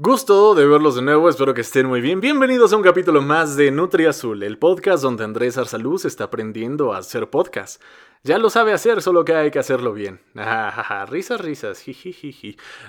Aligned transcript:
Gusto 0.00 0.54
de 0.54 0.64
verlos 0.64 0.94
de 0.94 1.02
nuevo, 1.02 1.28
espero 1.28 1.54
que 1.54 1.62
estén 1.62 1.86
muy 1.86 2.00
bien. 2.00 2.20
Bienvenidos 2.20 2.72
a 2.72 2.76
un 2.76 2.84
capítulo 2.84 3.20
más 3.20 3.56
de 3.56 3.72
Nutri 3.72 4.06
Azul, 4.06 4.44
el 4.44 4.56
podcast 4.56 5.02
donde 5.02 5.24
Andrés 5.24 5.58
Arsaluz 5.58 6.04
está 6.04 6.22
aprendiendo 6.22 6.92
a 6.92 6.98
hacer 6.98 7.28
podcast. 7.30 7.82
Ya 8.22 8.38
lo 8.38 8.48
sabe 8.48 8.72
hacer, 8.72 9.02
solo 9.02 9.24
que 9.24 9.34
hay 9.34 9.50
que 9.50 9.58
hacerlo 9.58 9.92
bien. 9.92 10.20
risas, 11.08 11.40
risas. 11.40 11.84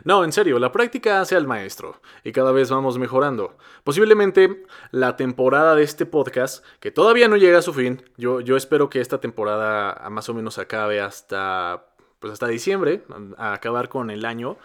No, 0.04 0.24
en 0.24 0.32
serio, 0.32 0.60
la 0.60 0.72
práctica 0.72 1.20
hace 1.20 1.36
al 1.36 1.48
maestro 1.48 2.00
y 2.24 2.32
cada 2.32 2.52
vez 2.52 2.70
vamos 2.70 3.00
mejorando. 3.00 3.58
Posiblemente 3.84 4.66
la 4.92 5.16
temporada 5.16 5.74
de 5.74 5.82
este 5.82 6.06
podcast, 6.06 6.64
que 6.80 6.92
todavía 6.92 7.28
no 7.28 7.38
llega 7.38 7.58
a 7.58 7.64
su 7.64 7.74
fin, 7.74 8.04
yo, 8.18 8.40
yo 8.40 8.56
espero 8.56 8.88
que 8.88 9.02
esta 9.02 9.20
temporada 9.20 10.08
más 10.12 10.30
o 10.30 10.36
menos 10.36 10.60
acabe 10.60 11.02
hasta, 11.02 11.88
pues 12.20 12.34
hasta 12.34 12.46
diciembre, 12.46 13.02
a 13.36 13.54
acabar 13.54 13.90
con 13.90 14.12
el 14.12 14.26
año. 14.26 14.60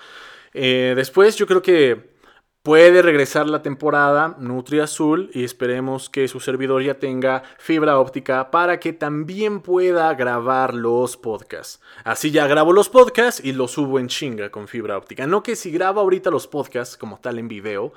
Eh, 0.53 0.93
después 0.95 1.37
yo 1.37 1.47
creo 1.47 1.63
que 1.63 2.14
Puede 2.65 3.03
regresar 3.03 3.47
la 3.47 3.61
temporada 3.61 4.37
Nutri 4.39 4.81
Azul 4.81 5.29
y 5.35 5.45
esperemos 5.45 6.09
que 6.09 6.29
su 6.29 6.41
servidor 6.41 6.83
ya 6.83 6.95
tenga 6.95 7.43
fibra 7.59 7.99
óptica 7.99 8.51
para 8.51 8.81
que 8.81 8.95
también 8.95 9.61
pueda 9.61 10.15
grabar 10.15 10.73
los 10.73 11.19
podcasts. 11.19 11.83
Así 12.05 12.31
ya 12.31 12.47
grabo 12.47 12.73
los 12.73 12.89
podcasts 12.89 13.45
y 13.45 13.53
los 13.53 13.73
subo 13.73 13.99
en 13.99 14.09
chinga 14.09 14.49
con 14.49 14.67
fibra 14.67 14.97
óptica. 14.97 15.27
No 15.27 15.43
que 15.43 15.57
si 15.57 15.71
grabo 15.73 16.01
ahorita 16.01 16.31
los 16.31 16.47
podcasts 16.47 16.97
como 16.97 17.19
tal 17.21 17.39
en 17.39 17.49
video, 17.49 17.93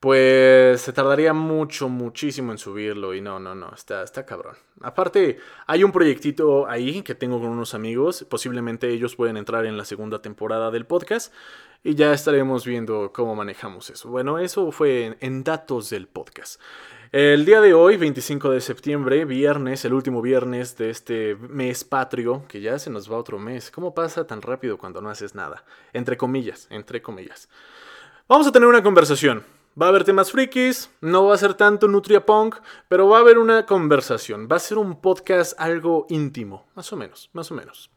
pues 0.00 0.80
se 0.80 0.94
tardaría 0.94 1.34
mucho, 1.34 1.90
muchísimo 1.90 2.52
en 2.52 2.58
subirlo 2.58 3.14
y 3.14 3.20
no, 3.20 3.38
no, 3.38 3.54
no, 3.54 3.70
está, 3.74 4.02
está 4.02 4.24
cabrón. 4.24 4.56
Aparte, 4.80 5.38
hay 5.66 5.84
un 5.84 5.92
proyectito 5.92 6.66
ahí 6.66 7.02
que 7.02 7.14
tengo 7.14 7.38
con 7.38 7.50
unos 7.50 7.74
amigos, 7.74 8.26
posiblemente 8.28 8.88
ellos 8.88 9.14
pueden 9.14 9.36
entrar 9.36 9.66
en 9.66 9.76
la 9.76 9.84
segunda 9.84 10.22
temporada 10.22 10.70
del 10.70 10.86
podcast 10.86 11.34
y 11.84 11.94
ya 11.96 12.14
estaremos 12.14 12.64
viendo 12.64 13.12
cómo 13.12 13.36
manejamos 13.36 13.90
eso. 13.90 14.08
Bueno, 14.08 14.38
eso 14.38 14.72
fue 14.72 15.18
en, 15.20 15.44
datos 15.44 15.90
del 15.90 16.08
podcast. 16.08 16.58
El 17.12 17.44
día 17.44 17.60
de 17.60 17.74
hoy, 17.74 17.98
25 17.98 18.50
de 18.52 18.60
septiembre, 18.62 19.26
viernes, 19.26 19.84
el 19.84 19.92
último 19.92 20.22
viernes 20.22 20.78
de 20.78 20.88
este 20.88 21.34
mes 21.34 21.84
patrio, 21.84 22.44
que 22.48 22.62
ya 22.62 22.78
se 22.78 22.88
nos 22.88 23.10
va 23.10 23.18
otro 23.18 23.38
mes. 23.38 23.70
¿Cómo 23.70 23.92
pasa 23.92 24.26
tan 24.26 24.40
rápido 24.40 24.78
cuando 24.78 25.02
no 25.02 25.10
haces 25.10 25.34
nada? 25.34 25.64
Entre 25.92 26.16
comillas, 26.16 26.68
entre 26.70 27.02
comillas. 27.02 27.50
Vamos 28.28 28.46
a 28.46 28.52
tener 28.52 28.68
una 28.68 28.82
conversación. 28.82 29.59
Va 29.80 29.86
a 29.86 29.88
haber 29.88 30.04
temas 30.04 30.30
frikis, 30.30 30.90
no 31.00 31.24
va 31.24 31.34
a 31.34 31.38
ser 31.38 31.54
tanto 31.54 31.88
Nutria 31.88 32.26
Punk, 32.26 32.56
pero 32.88 33.08
va 33.08 33.16
a 33.16 33.20
haber 33.20 33.38
una 33.38 33.64
conversación. 33.64 34.46
Va 34.50 34.56
a 34.56 34.58
ser 34.58 34.76
un 34.76 35.00
podcast 35.00 35.58
algo 35.58 36.06
íntimo, 36.10 36.66
más 36.74 36.92
o 36.92 36.96
menos, 36.96 37.30
más 37.32 37.50
o 37.50 37.54
menos. 37.54 37.90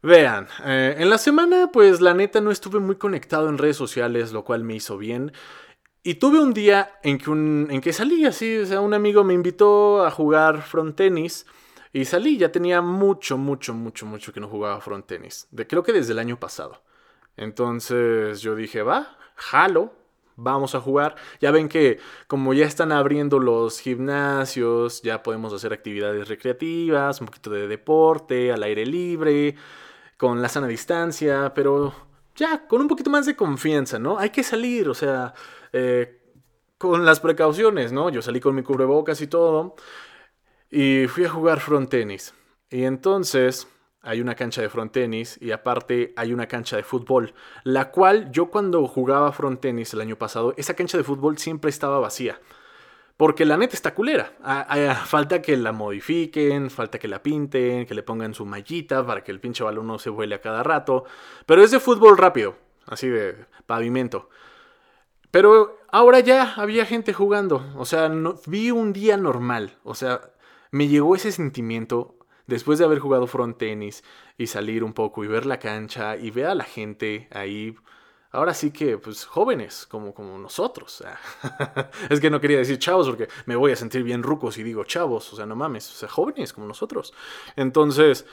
Vean, 0.00 0.48
eh, 0.64 0.94
en 0.96 1.10
la 1.10 1.18
semana, 1.18 1.68
pues 1.70 2.00
la 2.00 2.14
neta 2.14 2.40
no 2.40 2.50
estuve 2.50 2.78
muy 2.78 2.96
conectado 2.96 3.50
en 3.50 3.58
redes 3.58 3.76
sociales, 3.76 4.32
lo 4.32 4.42
cual 4.42 4.64
me 4.64 4.76
hizo 4.76 4.96
bien. 4.96 5.32
Y 6.02 6.14
tuve 6.14 6.40
un 6.40 6.54
día 6.54 6.98
en 7.02 7.18
que, 7.18 7.30
en 7.30 7.80
que 7.82 7.92
salí 7.92 8.24
así, 8.24 8.56
o 8.56 8.64
sea, 8.64 8.80
un 8.80 8.94
amigo 8.94 9.22
me 9.22 9.34
invitó 9.34 10.06
a 10.06 10.10
jugar 10.10 10.62
front 10.62 10.96
tenis. 10.96 11.44
Y 11.92 12.06
salí, 12.06 12.38
ya 12.38 12.52
tenía 12.52 12.80
mucho, 12.80 13.36
mucho, 13.36 13.74
mucho, 13.74 14.06
mucho 14.06 14.32
que 14.32 14.40
no 14.40 14.48
jugaba 14.48 14.80
front 14.80 15.06
tenis. 15.06 15.46
De, 15.50 15.66
creo 15.66 15.82
que 15.82 15.92
desde 15.92 16.12
el 16.12 16.20
año 16.20 16.40
pasado. 16.40 16.82
Entonces 17.36 18.40
yo 18.40 18.54
dije, 18.54 18.82
va, 18.82 19.18
jalo, 19.34 19.99
vamos 20.42 20.74
a 20.74 20.80
jugar. 20.80 21.16
Ya 21.40 21.50
ven 21.50 21.68
que 21.68 21.98
como 22.26 22.54
ya 22.54 22.66
están 22.66 22.92
abriendo 22.92 23.38
los 23.38 23.80
gimnasios, 23.80 25.02
ya 25.02 25.22
podemos 25.22 25.52
hacer 25.52 25.72
actividades 25.72 26.28
recreativas, 26.28 27.20
un 27.20 27.26
poquito 27.26 27.50
de 27.50 27.68
deporte, 27.68 28.52
al 28.52 28.62
aire 28.62 28.86
libre, 28.86 29.54
con 30.16 30.42
la 30.42 30.48
sana 30.48 30.66
distancia, 30.66 31.52
pero 31.54 31.94
ya 32.36 32.66
con 32.66 32.80
un 32.80 32.88
poquito 32.88 33.10
más 33.10 33.26
de 33.26 33.36
confianza, 33.36 33.98
¿no? 33.98 34.18
Hay 34.18 34.30
que 34.30 34.42
salir, 34.42 34.88
o 34.88 34.94
sea, 34.94 35.34
eh, 35.72 36.20
con 36.78 37.04
las 37.04 37.20
precauciones, 37.20 37.92
¿no? 37.92 38.10
Yo 38.10 38.22
salí 38.22 38.40
con 38.40 38.54
mi 38.54 38.62
cubrebocas 38.62 39.20
y 39.20 39.26
todo, 39.26 39.76
y 40.70 41.06
fui 41.08 41.24
a 41.24 41.30
jugar 41.30 41.60
front 41.60 41.90
tenis. 41.90 42.34
Y 42.70 42.84
entonces 42.84 43.68
hay 44.02 44.20
una 44.20 44.34
cancha 44.34 44.62
de 44.62 44.68
frontenis 44.68 45.38
y 45.40 45.50
aparte 45.50 46.12
hay 46.16 46.32
una 46.32 46.46
cancha 46.46 46.76
de 46.76 46.82
fútbol, 46.82 47.34
la 47.64 47.90
cual 47.90 48.30
yo 48.32 48.50
cuando 48.50 48.86
jugaba 48.86 49.32
frontenis 49.32 49.92
el 49.92 50.00
año 50.00 50.16
pasado, 50.16 50.54
esa 50.56 50.74
cancha 50.74 50.96
de 50.96 51.04
fútbol 51.04 51.38
siempre 51.38 51.68
estaba 51.70 51.98
vacía. 51.98 52.40
Porque 53.16 53.44
la 53.44 53.58
neta 53.58 53.74
está 53.74 53.94
culera. 53.94 54.32
falta 55.04 55.42
que 55.42 55.54
la 55.58 55.72
modifiquen, 55.72 56.70
falta 56.70 56.98
que 56.98 57.06
la 57.06 57.22
pinten, 57.22 57.84
que 57.84 57.94
le 57.94 58.02
pongan 58.02 58.32
su 58.32 58.46
mallita 58.46 59.06
para 59.06 59.22
que 59.22 59.30
el 59.30 59.40
pinche 59.40 59.62
balón 59.62 59.86
no 59.86 59.98
se 59.98 60.08
vuele 60.08 60.36
a 60.36 60.40
cada 60.40 60.62
rato. 60.62 61.04
Pero 61.44 61.62
es 61.62 61.70
de 61.70 61.80
fútbol 61.80 62.16
rápido, 62.16 62.56
así 62.86 63.08
de 63.08 63.36
pavimento. 63.66 64.30
Pero 65.30 65.78
ahora 65.92 66.20
ya 66.20 66.54
había 66.54 66.86
gente 66.86 67.12
jugando. 67.12 67.62
O 67.76 67.84
sea, 67.84 68.10
vi 68.46 68.70
un 68.70 68.94
día 68.94 69.18
normal. 69.18 69.76
O 69.84 69.94
sea, 69.94 70.22
me 70.70 70.88
llegó 70.88 71.14
ese 71.14 71.30
sentimiento 71.30 72.19
después 72.50 72.78
de 72.78 72.84
haber 72.84 72.98
jugado 72.98 73.26
front 73.26 73.56
tenis 73.56 74.02
y 74.36 74.48
salir 74.48 74.82
un 74.84 74.92
poco 74.92 75.24
y 75.24 75.28
ver 75.28 75.46
la 75.46 75.58
cancha 75.58 76.16
y 76.16 76.30
ver 76.30 76.46
a 76.46 76.54
la 76.54 76.64
gente 76.64 77.28
ahí, 77.30 77.76
ahora 78.32 78.54
sí 78.54 78.72
que, 78.72 78.98
pues 78.98 79.24
jóvenes, 79.24 79.86
como, 79.86 80.12
como 80.12 80.36
nosotros. 80.36 81.02
es 82.10 82.20
que 82.20 82.28
no 82.28 82.40
quería 82.40 82.58
decir 82.58 82.78
chavos 82.78 83.08
porque 83.08 83.28
me 83.46 83.54
voy 83.54 83.70
a 83.72 83.76
sentir 83.76 84.02
bien 84.02 84.22
rucos 84.22 84.58
y 84.58 84.64
digo 84.64 84.84
chavos, 84.84 85.32
o 85.32 85.36
sea, 85.36 85.46
no 85.46 85.54
mames, 85.54 85.88
o 85.90 85.94
sea, 85.94 86.08
jóvenes 86.08 86.52
como 86.52 86.66
nosotros. 86.66 87.14
Entonces, 87.54 88.26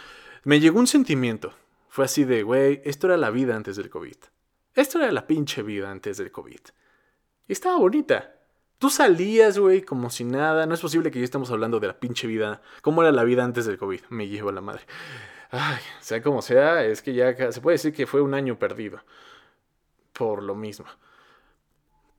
me 0.44 0.60
llegó 0.60 0.80
un 0.80 0.88
sentimiento. 0.88 1.54
Fue 1.88 2.06
así 2.06 2.26
de, 2.26 2.44
güey, 2.44 2.82
esto 2.86 3.08
era 3.08 3.18
la 3.18 3.30
vida 3.30 3.56
antes 3.56 3.78
del 3.78 3.90
COVID. 3.90 4.18
Esto 4.74 5.00
era 5.00 5.12
la 5.12 5.28
pinche 5.28 5.62
vida 5.62 5.92
antes 5.92 6.18
del 6.18 6.32
COVID. 6.32 6.60
Y 7.48 7.54
estaba 7.54 7.78
bonita. 7.78 8.37
Tú 8.80 8.90
salías, 8.90 9.58
güey, 9.58 9.82
como 9.82 10.10
si 10.10 10.24
nada. 10.24 10.66
No 10.66 10.74
es 10.74 10.82
posible 10.82 11.10
que 11.10 11.20
ya 11.20 11.26
estemos 11.26 11.50
hablando 11.50 11.80
de 11.80 11.88
la 11.88 12.00
pinche 12.00 12.28
vida. 12.28 12.62
¿Cómo 12.82 13.02
era 13.02 13.12
la 13.12 13.24
vida 13.24 13.44
antes 13.44 13.66
del 13.66 13.78
COVID? 13.78 14.02
Me 14.10 14.28
llevo 14.28 14.50
a 14.50 14.54
la 14.54 14.62
madre. 14.62 14.82
Ay, 15.50 15.80
sea 16.02 16.22
como 16.22 16.42
sea, 16.42 16.84
es 16.84 17.02
que 17.02 17.14
ya 17.14 17.52
se 17.52 17.62
puede 17.62 17.76
decir 17.76 17.94
que 17.94 18.06
fue 18.06 18.22
un 18.22 18.34
año 18.34 18.60
perdido. 18.60 19.00
Por 20.14 20.44
lo 20.44 20.56
mismo. 20.56 20.86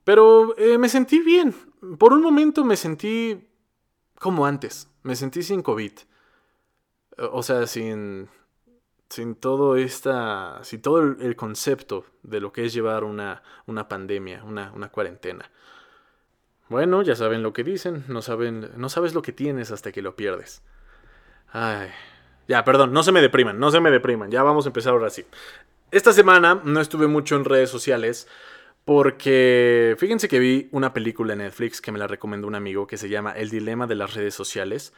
Pero 0.04 0.56
eh, 0.56 0.78
me 0.78 0.88
sentí 0.88 1.20
bien. 1.20 1.54
Por 1.98 2.12
un 2.12 2.22
momento 2.22 2.64
me 2.64 2.76
sentí 2.76 3.46
como 4.18 4.46
antes. 4.46 4.88
Me 5.02 5.14
sentí 5.14 5.42
sin 5.42 5.62
COVID. 5.62 5.92
O 7.32 7.42
sea, 7.42 7.66
sin. 7.66 8.28
Sin 9.10 9.34
todo 9.36 9.76
esta. 9.76 10.60
Sin 10.64 10.82
todo 10.82 11.02
el, 11.02 11.36
concepto 11.36 12.04
de 12.22 12.40
lo 12.40 12.52
que 12.52 12.64
es 12.64 12.72
llevar 12.72 13.04
una, 13.04 13.42
una 13.66 13.86
pandemia, 13.88 14.44
una, 14.44 14.72
una 14.72 14.88
cuarentena. 14.88 15.50
Bueno, 16.68 17.02
ya 17.02 17.16
saben 17.16 17.42
lo 17.42 17.52
que 17.52 17.64
dicen, 17.64 18.04
no, 18.08 18.20
saben, 18.22 18.70
no 18.76 18.88
sabes 18.88 19.14
lo 19.14 19.22
que 19.22 19.32
tienes 19.32 19.70
hasta 19.70 19.90
que 19.92 20.02
lo 20.02 20.16
pierdes. 20.16 20.62
Ay. 21.50 21.88
Ya, 22.46 22.64
perdón, 22.64 22.92
no 22.92 23.02
se 23.02 23.12
me 23.12 23.20
depriman, 23.20 23.58
no 23.58 23.70
se 23.70 23.80
me 23.80 23.90
depriman, 23.90 24.30
ya 24.30 24.42
vamos 24.42 24.64
a 24.64 24.70
empezar 24.70 24.94
ahora 24.94 25.10
sí. 25.10 25.24
Esta 25.90 26.12
semana 26.12 26.60
no 26.64 26.80
estuve 26.80 27.06
mucho 27.06 27.36
en 27.36 27.44
redes 27.44 27.70
sociales 27.70 28.26
porque 28.84 29.94
fíjense 29.98 30.28
que 30.28 30.38
vi 30.38 30.68
una 30.72 30.94
película 30.94 31.34
en 31.34 31.40
Netflix 31.40 31.82
que 31.82 31.92
me 31.92 31.98
la 31.98 32.06
recomendó 32.06 32.48
un 32.48 32.54
amigo 32.54 32.86
que 32.86 32.96
se 32.96 33.10
llama 33.10 33.32
El 33.32 33.50
dilema 33.50 33.86
de 33.86 33.94
las 33.94 34.14
redes 34.14 34.34
sociales, 34.34 34.94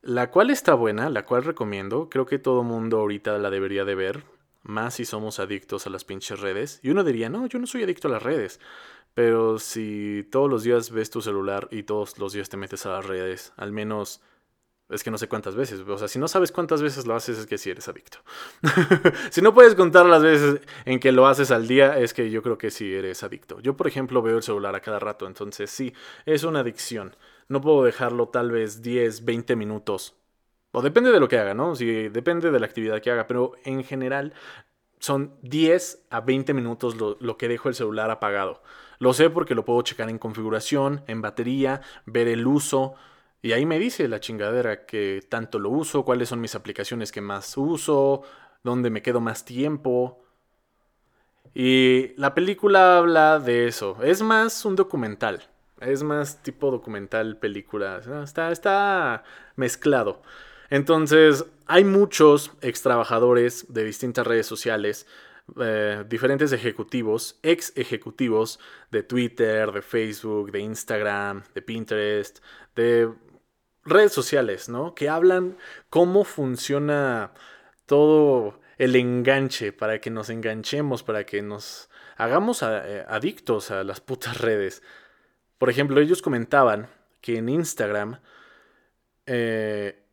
la 0.00 0.30
cual 0.30 0.48
está 0.48 0.72
buena, 0.72 1.10
la 1.10 1.26
cual 1.26 1.44
recomiendo, 1.44 2.08
creo 2.08 2.24
que 2.24 2.38
todo 2.38 2.62
mundo 2.62 3.00
ahorita 3.00 3.36
la 3.36 3.50
debería 3.50 3.84
de 3.84 3.94
ver, 3.94 4.22
más 4.68 4.94
si 4.94 5.04
somos 5.04 5.40
adictos 5.40 5.86
a 5.86 5.90
las 5.90 6.04
pinches 6.04 6.40
redes. 6.40 6.78
Y 6.82 6.90
uno 6.90 7.02
diría, 7.02 7.28
no, 7.28 7.46
yo 7.46 7.58
no 7.58 7.66
soy 7.66 7.82
adicto 7.82 8.08
a 8.08 8.12
las 8.12 8.22
redes. 8.22 8.60
Pero 9.14 9.58
si 9.58 10.28
todos 10.30 10.48
los 10.48 10.62
días 10.62 10.90
ves 10.90 11.10
tu 11.10 11.22
celular 11.22 11.68
y 11.72 11.82
todos 11.82 12.18
los 12.18 12.32
días 12.32 12.48
te 12.48 12.56
metes 12.56 12.86
a 12.86 12.90
las 12.90 13.06
redes, 13.06 13.52
al 13.56 13.72
menos 13.72 14.20
es 14.90 15.02
que 15.02 15.10
no 15.10 15.18
sé 15.18 15.28
cuántas 15.28 15.54
veces. 15.54 15.80
O 15.80 15.98
sea, 15.98 16.08
si 16.08 16.18
no 16.18 16.28
sabes 16.28 16.52
cuántas 16.52 16.82
veces 16.82 17.06
lo 17.06 17.14
haces, 17.14 17.38
es 17.38 17.46
que 17.46 17.58
sí 17.58 17.70
eres 17.70 17.88
adicto. 17.88 18.18
si 19.30 19.42
no 19.42 19.52
puedes 19.52 19.74
contar 19.74 20.06
las 20.06 20.22
veces 20.22 20.60
en 20.84 21.00
que 21.00 21.12
lo 21.12 21.26
haces 21.26 21.50
al 21.50 21.66
día, 21.66 21.98
es 21.98 22.14
que 22.14 22.30
yo 22.30 22.42
creo 22.42 22.58
que 22.58 22.70
sí 22.70 22.94
eres 22.94 23.22
adicto. 23.22 23.60
Yo, 23.60 23.76
por 23.76 23.86
ejemplo, 23.86 24.22
veo 24.22 24.36
el 24.36 24.42
celular 24.42 24.74
a 24.74 24.80
cada 24.80 24.98
rato, 24.98 25.26
entonces 25.26 25.70
sí, 25.70 25.92
es 26.24 26.44
una 26.44 26.60
adicción. 26.60 27.16
No 27.48 27.60
puedo 27.60 27.84
dejarlo 27.84 28.28
tal 28.28 28.50
vez 28.50 28.82
10, 28.82 29.24
20 29.24 29.56
minutos. 29.56 30.14
O 30.72 30.82
depende 30.82 31.10
de 31.10 31.20
lo 31.20 31.28
que 31.28 31.38
haga, 31.38 31.54
¿no? 31.54 31.74
Si 31.74 32.08
depende 32.08 32.50
de 32.50 32.60
la 32.60 32.66
actividad 32.66 33.00
que 33.00 33.10
haga, 33.10 33.26
pero 33.26 33.52
en 33.64 33.84
general 33.84 34.34
son 34.98 35.34
10 35.42 36.06
a 36.10 36.20
20 36.20 36.54
minutos 36.54 36.96
lo, 36.96 37.36
que 37.36 37.48
dejo 37.48 37.68
el 37.68 37.74
celular 37.74 38.10
apagado. 38.10 38.62
Lo 38.98 39.12
sé 39.12 39.30
porque 39.30 39.54
lo 39.54 39.64
puedo 39.64 39.82
checar 39.82 40.10
en 40.10 40.18
configuración, 40.18 41.04
en 41.06 41.22
batería, 41.22 41.80
ver 42.04 42.28
el 42.28 42.46
uso. 42.46 42.94
Y 43.42 43.52
ahí 43.52 43.64
me 43.64 43.78
dice 43.78 44.08
la 44.08 44.20
chingadera 44.20 44.84
que 44.86 45.22
tanto 45.28 45.58
lo 45.58 45.70
uso, 45.70 46.04
cuáles 46.04 46.28
son 46.28 46.40
mis 46.40 46.54
aplicaciones 46.54 47.12
que 47.12 47.20
más 47.20 47.56
uso, 47.56 48.22
dónde 48.64 48.90
me 48.90 49.02
quedo 49.02 49.20
más 49.20 49.44
tiempo. 49.44 50.22
Y 51.54 52.12
la 52.16 52.34
película 52.34 52.98
habla 52.98 53.38
de 53.38 53.68
eso. 53.68 53.96
Es 54.02 54.22
más 54.22 54.64
un 54.64 54.76
documental. 54.76 55.42
Es 55.80 56.02
más 56.02 56.42
tipo 56.42 56.70
documental, 56.70 57.36
película. 57.38 58.00
Está, 58.22 58.50
está 58.50 59.22
mezclado. 59.56 60.22
Entonces, 60.70 61.44
hay 61.66 61.84
muchos 61.84 62.52
ex 62.60 62.82
trabajadores 62.82 63.66
de 63.72 63.84
distintas 63.84 64.26
redes 64.26 64.46
sociales 64.46 65.06
eh, 65.58 66.04
diferentes 66.06 66.52
ejecutivos, 66.52 67.38
ex 67.42 67.72
ejecutivos 67.74 68.60
de 68.90 69.02
Twitter, 69.02 69.72
de 69.72 69.80
Facebook, 69.80 70.52
de 70.52 70.60
Instagram, 70.60 71.42
de 71.54 71.62
Pinterest, 71.62 72.40
de 72.76 73.10
redes 73.84 74.12
sociales, 74.12 74.68
¿no? 74.68 74.94
Que 74.94 75.08
hablan 75.08 75.56
cómo 75.88 76.24
funciona 76.24 77.32
todo 77.86 78.60
el 78.76 78.94
enganche 78.94 79.72
para 79.72 80.00
que 80.00 80.10
nos 80.10 80.28
enganchemos, 80.28 81.02
para 81.02 81.24
que 81.24 81.40
nos 81.40 81.88
hagamos 82.16 82.62
eh, 82.62 83.04
adictos 83.08 83.70
a 83.70 83.84
las 83.84 84.00
putas 84.00 84.38
redes. 84.38 84.82
Por 85.56 85.70
ejemplo, 85.70 86.00
ellos 86.00 86.20
comentaban 86.20 86.88
que 87.22 87.38
en 87.38 87.48
Instagram 87.48 88.20
eh, 89.26 90.04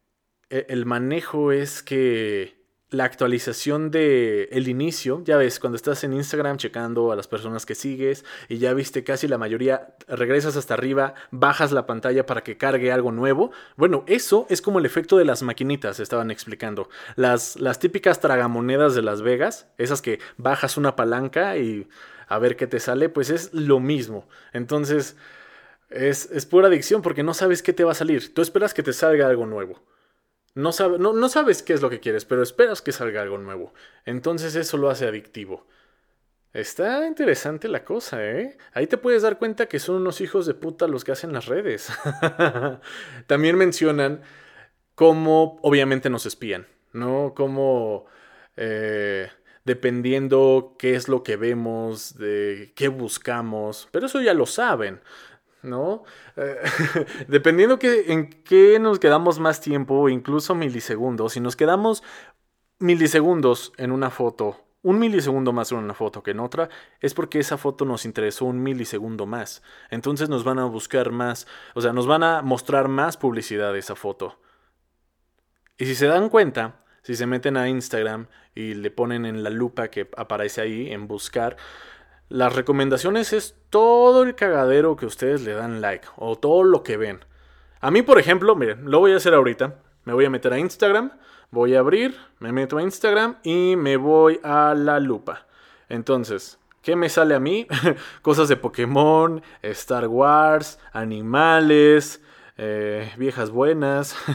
el 0.50 0.86
manejo 0.86 1.52
es 1.52 1.82
que 1.82 2.56
la 2.96 3.04
actualización 3.04 3.92
de 3.92 4.44
el 4.52 4.68
inicio, 4.68 5.22
ya 5.26 5.38
ves, 5.38 5.60
cuando 5.60 5.76
estás 5.76 6.04
en 6.04 6.14
Instagram 6.14 6.58
checando 6.58 7.12
a 7.12 7.16
las 7.16 7.28
personas 7.28 7.66
que 7.66 7.76
sigues 7.76 8.24
y 8.48 8.58
ya 8.58 8.74
viste 8.74 9.04
casi 9.04 9.28
la 9.28 9.38
mayoría, 9.38 9.96
regresas 10.08 10.56
hasta 10.56 10.76
arriba, 10.76 11.14
bajas 11.32 11.72
la 11.72 11.86
pantalla 11.86 12.26
para 12.26 12.44
que 12.44 12.58
cargue 12.58 12.92
algo 12.92 13.12
nuevo. 13.12 13.52
Bueno, 13.76 14.04
eso 14.08 14.46
es 14.50 14.62
como 14.62 14.80
el 14.80 14.86
efecto 14.86 15.18
de 15.18 15.26
las 15.26 15.42
maquinitas, 15.42 16.00
estaban 16.00 16.32
explicando. 16.32 16.90
Las, 17.16 17.60
las 17.60 17.80
típicas 17.80 18.20
tragamonedas 18.20 18.96
de 18.96 19.02
Las 19.02 19.22
Vegas, 19.22 19.68
esas 19.78 20.02
que 20.02 20.20
bajas 20.38 20.78
una 20.78 20.96
palanca 20.96 21.58
y 21.58 21.88
a 22.28 22.40
ver 22.40 22.56
qué 22.56 22.68
te 22.68 22.80
sale, 22.80 23.10
pues 23.10 23.30
es 23.30 23.54
lo 23.54 23.80
mismo. 23.80 24.28
Entonces, 24.54 25.18
es, 25.90 26.30
es 26.32 26.46
pura 26.46 26.68
adicción 26.68 27.02
porque 27.02 27.24
no 27.24 27.34
sabes 27.34 27.62
qué 27.64 27.74
te 27.74 27.84
va 27.84 27.92
a 27.92 27.96
salir. 27.96 28.34
Tú 28.34 28.42
esperas 28.42 28.74
que 28.74 28.84
te 28.84 28.94
salga 28.94 29.28
algo 29.28 29.46
nuevo. 29.46 29.82
No, 30.56 30.72
no, 30.98 31.30
sabes 31.30 31.62
qué 31.64 31.74
es 31.74 31.82
lo 31.82 31.90
que 31.90 32.00
quieres, 32.00 32.24
pero 32.24 32.42
esperas 32.42 32.82
que 32.82 32.94
salga 32.94 33.22
algo 33.22 33.38
nuevo. 33.38 33.74
Entonces 34.06 34.56
eso 34.56 34.78
lo 34.78 34.90
hace 34.90 35.06
adictivo. 35.06 35.68
Está 36.54 37.06
interesante 37.06 37.68
la 37.68 37.84
cosa, 37.84 38.26
¿eh? 38.26 38.58
Ahí 38.74 38.88
te 38.88 38.98
puedes 38.98 39.24
dar 39.24 39.38
cuenta 39.38 39.68
que 39.68 39.80
son 39.80 39.98
unos 39.98 40.22
hijos 40.22 40.46
de 40.46 40.54
puta 40.54 40.88
los 40.88 41.04
que 41.04 41.12
hacen 41.12 41.34
las 41.34 41.48
redes. 41.48 41.90
También 43.28 43.58
mencionan 43.58 44.22
cómo 44.96 45.60
obviamente 45.62 46.10
nos 46.10 46.26
espían, 46.26 46.66
¿no? 46.94 47.34
Cómo 47.36 48.06
eh, 48.56 49.30
dependiendo 49.66 50.78
qué 50.80 50.96
es 50.96 51.10
lo 51.10 51.24
que 51.24 51.36
vemos, 51.36 52.18
de 52.18 52.72
qué 52.78 52.88
buscamos, 52.88 53.90
pero 53.92 54.06
eso 54.06 54.22
ya 54.22 54.34
lo 54.34 54.46
saben. 54.46 55.02
¿No? 55.66 56.04
Eh, 56.38 56.56
dependiendo 57.28 57.80
que, 57.80 58.12
en 58.14 58.30
qué 58.30 58.80
nos 58.80 59.00
quedamos 59.00 59.40
más 59.40 59.62
tiempo, 59.62 60.10
incluso 60.10 60.56
milisegundos, 60.56 61.34
si 61.34 61.40
nos 61.40 61.56
quedamos 61.56 62.04
milisegundos 62.80 63.74
en 63.78 63.92
una 63.92 64.10
foto, 64.10 64.66
un 64.82 65.00
milisegundo 65.00 65.52
más 65.52 65.72
en 65.72 65.80
una 65.80 65.96
foto 65.96 66.22
que 66.22 66.32
en 66.32 66.40
otra, 66.40 66.70
es 67.00 67.14
porque 67.16 67.40
esa 67.40 67.58
foto 67.58 67.86
nos 67.86 68.06
interesó 68.06 68.46
un 68.46 68.62
milisegundo 68.62 69.26
más. 69.26 69.64
Entonces 69.90 70.30
nos 70.30 70.44
van 70.44 70.60
a 70.60 70.66
buscar 70.66 71.12
más, 71.12 71.48
o 71.74 71.82
sea, 71.82 71.92
nos 71.92 72.06
van 72.06 72.22
a 72.22 72.44
mostrar 72.44 72.88
más 72.88 73.18
publicidad 73.18 73.74
de 73.74 73.80
esa 73.80 73.96
foto. 73.96 74.40
Y 75.78 75.88
si 75.88 75.96
se 75.96 76.06
dan 76.06 76.30
cuenta, 76.30 76.86
si 77.02 77.16
se 77.16 77.26
meten 77.26 77.58
a 77.58 77.68
Instagram 77.68 78.28
y 78.54 78.76
le 78.76 78.92
ponen 78.92 79.26
en 79.26 79.44
la 79.44 79.50
lupa 79.50 79.90
que 79.90 80.10
aparece 80.18 80.62
ahí 80.62 80.92
en 80.92 81.08
buscar, 81.08 81.58
las 82.30 82.56
recomendaciones 82.56 83.34
es 83.34 83.56
todo 83.70 84.24
el 84.24 84.36
cagadero 84.36 84.96
que 84.96 85.06
ustedes 85.06 85.44
le 85.44 85.54
dan 85.54 85.82
like 85.82 86.08
o 86.18 86.38
todo 86.38 86.64
lo 86.64 86.84
que 86.84 86.98
ven. 86.98 87.24
A 87.82 87.92
mí, 87.92 88.02
por 88.02 88.20
ejemplo, 88.20 88.56
miren, 88.56 88.90
lo 88.90 89.00
voy 89.00 89.12
a 89.12 89.18
hacer 89.18 89.34
ahorita. 89.34 89.76
Me 90.06 90.14
voy 90.14 90.26
a 90.26 90.30
meter 90.30 90.54
a 90.54 90.60
Instagram, 90.60 91.12
voy 91.52 91.76
a 91.76 91.80
abrir, 91.80 92.16
me 92.40 92.52
meto 92.52 92.78
a 92.78 92.84
Instagram 92.84 93.38
y 93.44 93.76
me 93.76 93.98
voy 93.98 94.40
a 94.44 94.74
la 94.76 95.00
lupa. 95.00 95.46
Entonces, 95.90 96.60
¿qué 96.82 96.96
me 96.96 97.10
sale 97.10 97.36
a 97.36 97.40
mí? 97.40 97.68
Cosas 98.22 98.48
de 98.50 98.56
Pokémon, 98.56 99.42
Star 99.62 100.08
Wars, 100.08 100.80
animales, 100.94 102.22
eh, 102.58 103.12
viejas 103.18 103.52
buenas. 103.52 104.16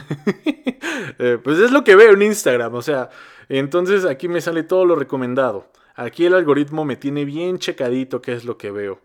Eh, 1.17 1.39
pues 1.43 1.57
es 1.59 1.71
lo 1.71 1.83
que 1.83 1.95
veo 1.95 2.13
en 2.13 2.21
Instagram, 2.21 2.73
o 2.75 2.81
sea, 2.81 3.09
entonces 3.49 4.05
aquí 4.05 4.27
me 4.27 4.39
sale 4.39 4.63
todo 4.63 4.85
lo 4.85 4.95
recomendado. 4.95 5.67
Aquí 5.95 6.25
el 6.25 6.33
algoritmo 6.33 6.85
me 6.85 6.95
tiene 6.95 7.25
bien 7.25 7.59
checadito 7.59 8.21
qué 8.21 8.33
es 8.33 8.45
lo 8.45 8.57
que 8.57 8.71
veo. 8.71 9.01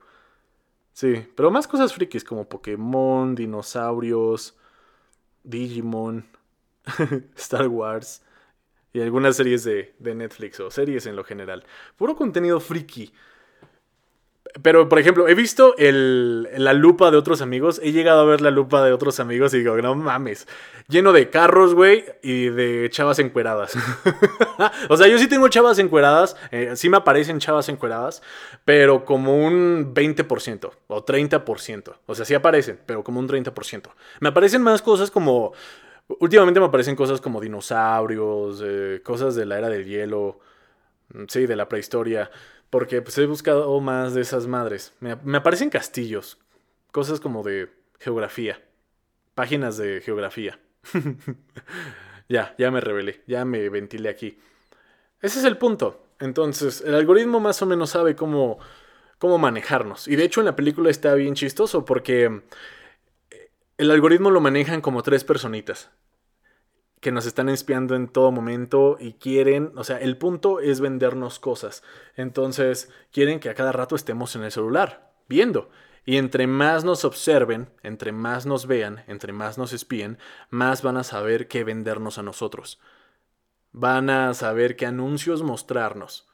Sí, 0.92 1.26
pero 1.34 1.50
más 1.50 1.68
cosas 1.68 1.92
frikis 1.92 2.24
como 2.24 2.48
Pokémon, 2.48 3.34
dinosaurios, 3.34 4.56
Digimon, 5.44 6.26
Star 7.36 7.68
Wars 7.68 8.22
y 8.92 9.00
algunas 9.00 9.36
series 9.36 9.64
de, 9.64 9.94
de, 9.98 10.14
Netflix 10.14 10.58
o 10.60 10.70
series 10.70 11.06
en 11.06 11.16
lo 11.16 11.24
general. 11.24 11.64
Puro 11.96 12.16
contenido 12.16 12.60
friki. 12.60 13.12
Pero, 14.62 14.88
por 14.88 14.98
ejemplo, 14.98 15.28
he 15.28 15.34
visto 15.34 15.74
la 15.78 16.72
lupa 16.72 17.10
de 17.10 17.16
otros 17.16 17.42
amigos. 17.42 17.80
He 17.82 17.92
llegado 17.92 18.20
a 18.20 18.24
ver 18.24 18.40
la 18.40 18.50
lupa 18.50 18.84
de 18.84 18.92
otros 18.92 19.20
amigos 19.20 19.52
y 19.54 19.58
digo, 19.58 19.76
no 19.76 19.94
mames. 19.94 20.46
Lleno 20.88 21.12
de 21.12 21.28
carros, 21.28 21.74
güey, 21.74 22.04
y 22.22 22.48
de 22.48 22.88
chavas 22.90 23.18
encueradas. 23.18 23.76
o 24.88 24.96
sea, 24.96 25.08
yo 25.08 25.18
sí 25.18 25.28
tengo 25.28 25.48
chavas 25.48 25.78
encueradas. 25.78 26.36
Eh, 26.50 26.72
sí 26.76 26.88
me 26.88 26.96
aparecen 26.96 27.38
chavas 27.38 27.68
encueradas. 27.68 28.22
Pero 28.64 29.04
como 29.04 29.36
un 29.36 29.94
20% 29.94 30.70
o 30.86 31.04
30%. 31.04 31.94
O 32.06 32.14
sea, 32.14 32.24
sí 32.24 32.34
aparecen, 32.34 32.80
pero 32.86 33.04
como 33.04 33.20
un 33.20 33.28
30%. 33.28 33.90
Me 34.20 34.28
aparecen 34.28 34.62
más 34.62 34.80
cosas 34.80 35.10
como. 35.10 35.52
Últimamente 36.20 36.60
me 36.60 36.66
aparecen 36.66 36.94
cosas 36.94 37.20
como 37.20 37.40
dinosaurios, 37.40 38.62
eh, 38.64 39.00
cosas 39.04 39.34
de 39.34 39.44
la 39.44 39.58
era 39.58 39.68
del 39.68 39.84
hielo. 39.84 40.38
Mm, 41.12 41.24
sí, 41.28 41.46
de 41.46 41.56
la 41.56 41.68
prehistoria. 41.68 42.30
Porque 42.70 43.02
pues 43.02 43.16
he 43.18 43.26
buscado 43.26 43.80
más 43.80 44.14
de 44.14 44.22
esas 44.22 44.46
madres. 44.46 44.92
Me, 45.00 45.36
aparecen 45.36 45.70
castillos. 45.70 46.38
Cosas 46.90 47.20
como 47.20 47.42
de 47.42 47.70
geografía. 47.98 48.62
Páginas 49.34 49.76
de 49.76 50.00
geografía. 50.00 50.58
ya, 52.28 52.54
ya 52.58 52.70
me 52.70 52.80
revelé. 52.80 53.22
Ya 53.26 53.44
me 53.44 53.68
ventilé 53.68 54.08
aquí. 54.08 54.38
Ese 55.20 55.38
es 55.38 55.44
el 55.44 55.58
punto. 55.58 56.06
Entonces, 56.18 56.80
el 56.80 56.94
algoritmo 56.94 57.40
más 57.40 57.60
o 57.62 57.66
menos 57.66 57.90
sabe 57.90 58.16
cómo, 58.16 58.58
cómo 59.18 59.38
manejarnos. 59.38 60.08
Y 60.08 60.16
de 60.16 60.24
hecho 60.24 60.40
en 60.40 60.46
la 60.46 60.56
película 60.56 60.90
está 60.90 61.14
bien 61.14 61.34
chistoso 61.34 61.84
porque 61.84 62.42
el 63.78 63.90
algoritmo 63.90 64.30
lo 64.30 64.40
manejan 64.40 64.80
como 64.80 65.02
tres 65.02 65.24
personitas 65.24 65.90
que 67.00 67.12
nos 67.12 67.26
están 67.26 67.48
espiando 67.48 67.94
en 67.94 68.08
todo 68.08 68.32
momento 68.32 68.96
y 68.98 69.14
quieren, 69.14 69.72
o 69.76 69.84
sea, 69.84 69.98
el 69.98 70.16
punto 70.16 70.60
es 70.60 70.80
vendernos 70.80 71.38
cosas. 71.38 71.82
Entonces, 72.16 72.90
quieren 73.12 73.38
que 73.38 73.50
a 73.50 73.54
cada 73.54 73.72
rato 73.72 73.96
estemos 73.96 74.34
en 74.34 74.44
el 74.44 74.52
celular, 74.52 75.12
viendo. 75.28 75.70
Y 76.04 76.18
entre 76.18 76.46
más 76.46 76.84
nos 76.84 77.04
observen, 77.04 77.68
entre 77.82 78.12
más 78.12 78.46
nos 78.46 78.66
vean, 78.66 79.04
entre 79.08 79.32
más 79.32 79.58
nos 79.58 79.72
espíen, 79.72 80.18
más 80.50 80.82
van 80.82 80.96
a 80.96 81.04
saber 81.04 81.48
qué 81.48 81.64
vendernos 81.64 82.18
a 82.18 82.22
nosotros. 82.22 82.80
Van 83.72 84.08
a 84.08 84.32
saber 84.32 84.76
qué 84.76 84.86
anuncios 84.86 85.42
mostrarnos. 85.42 86.28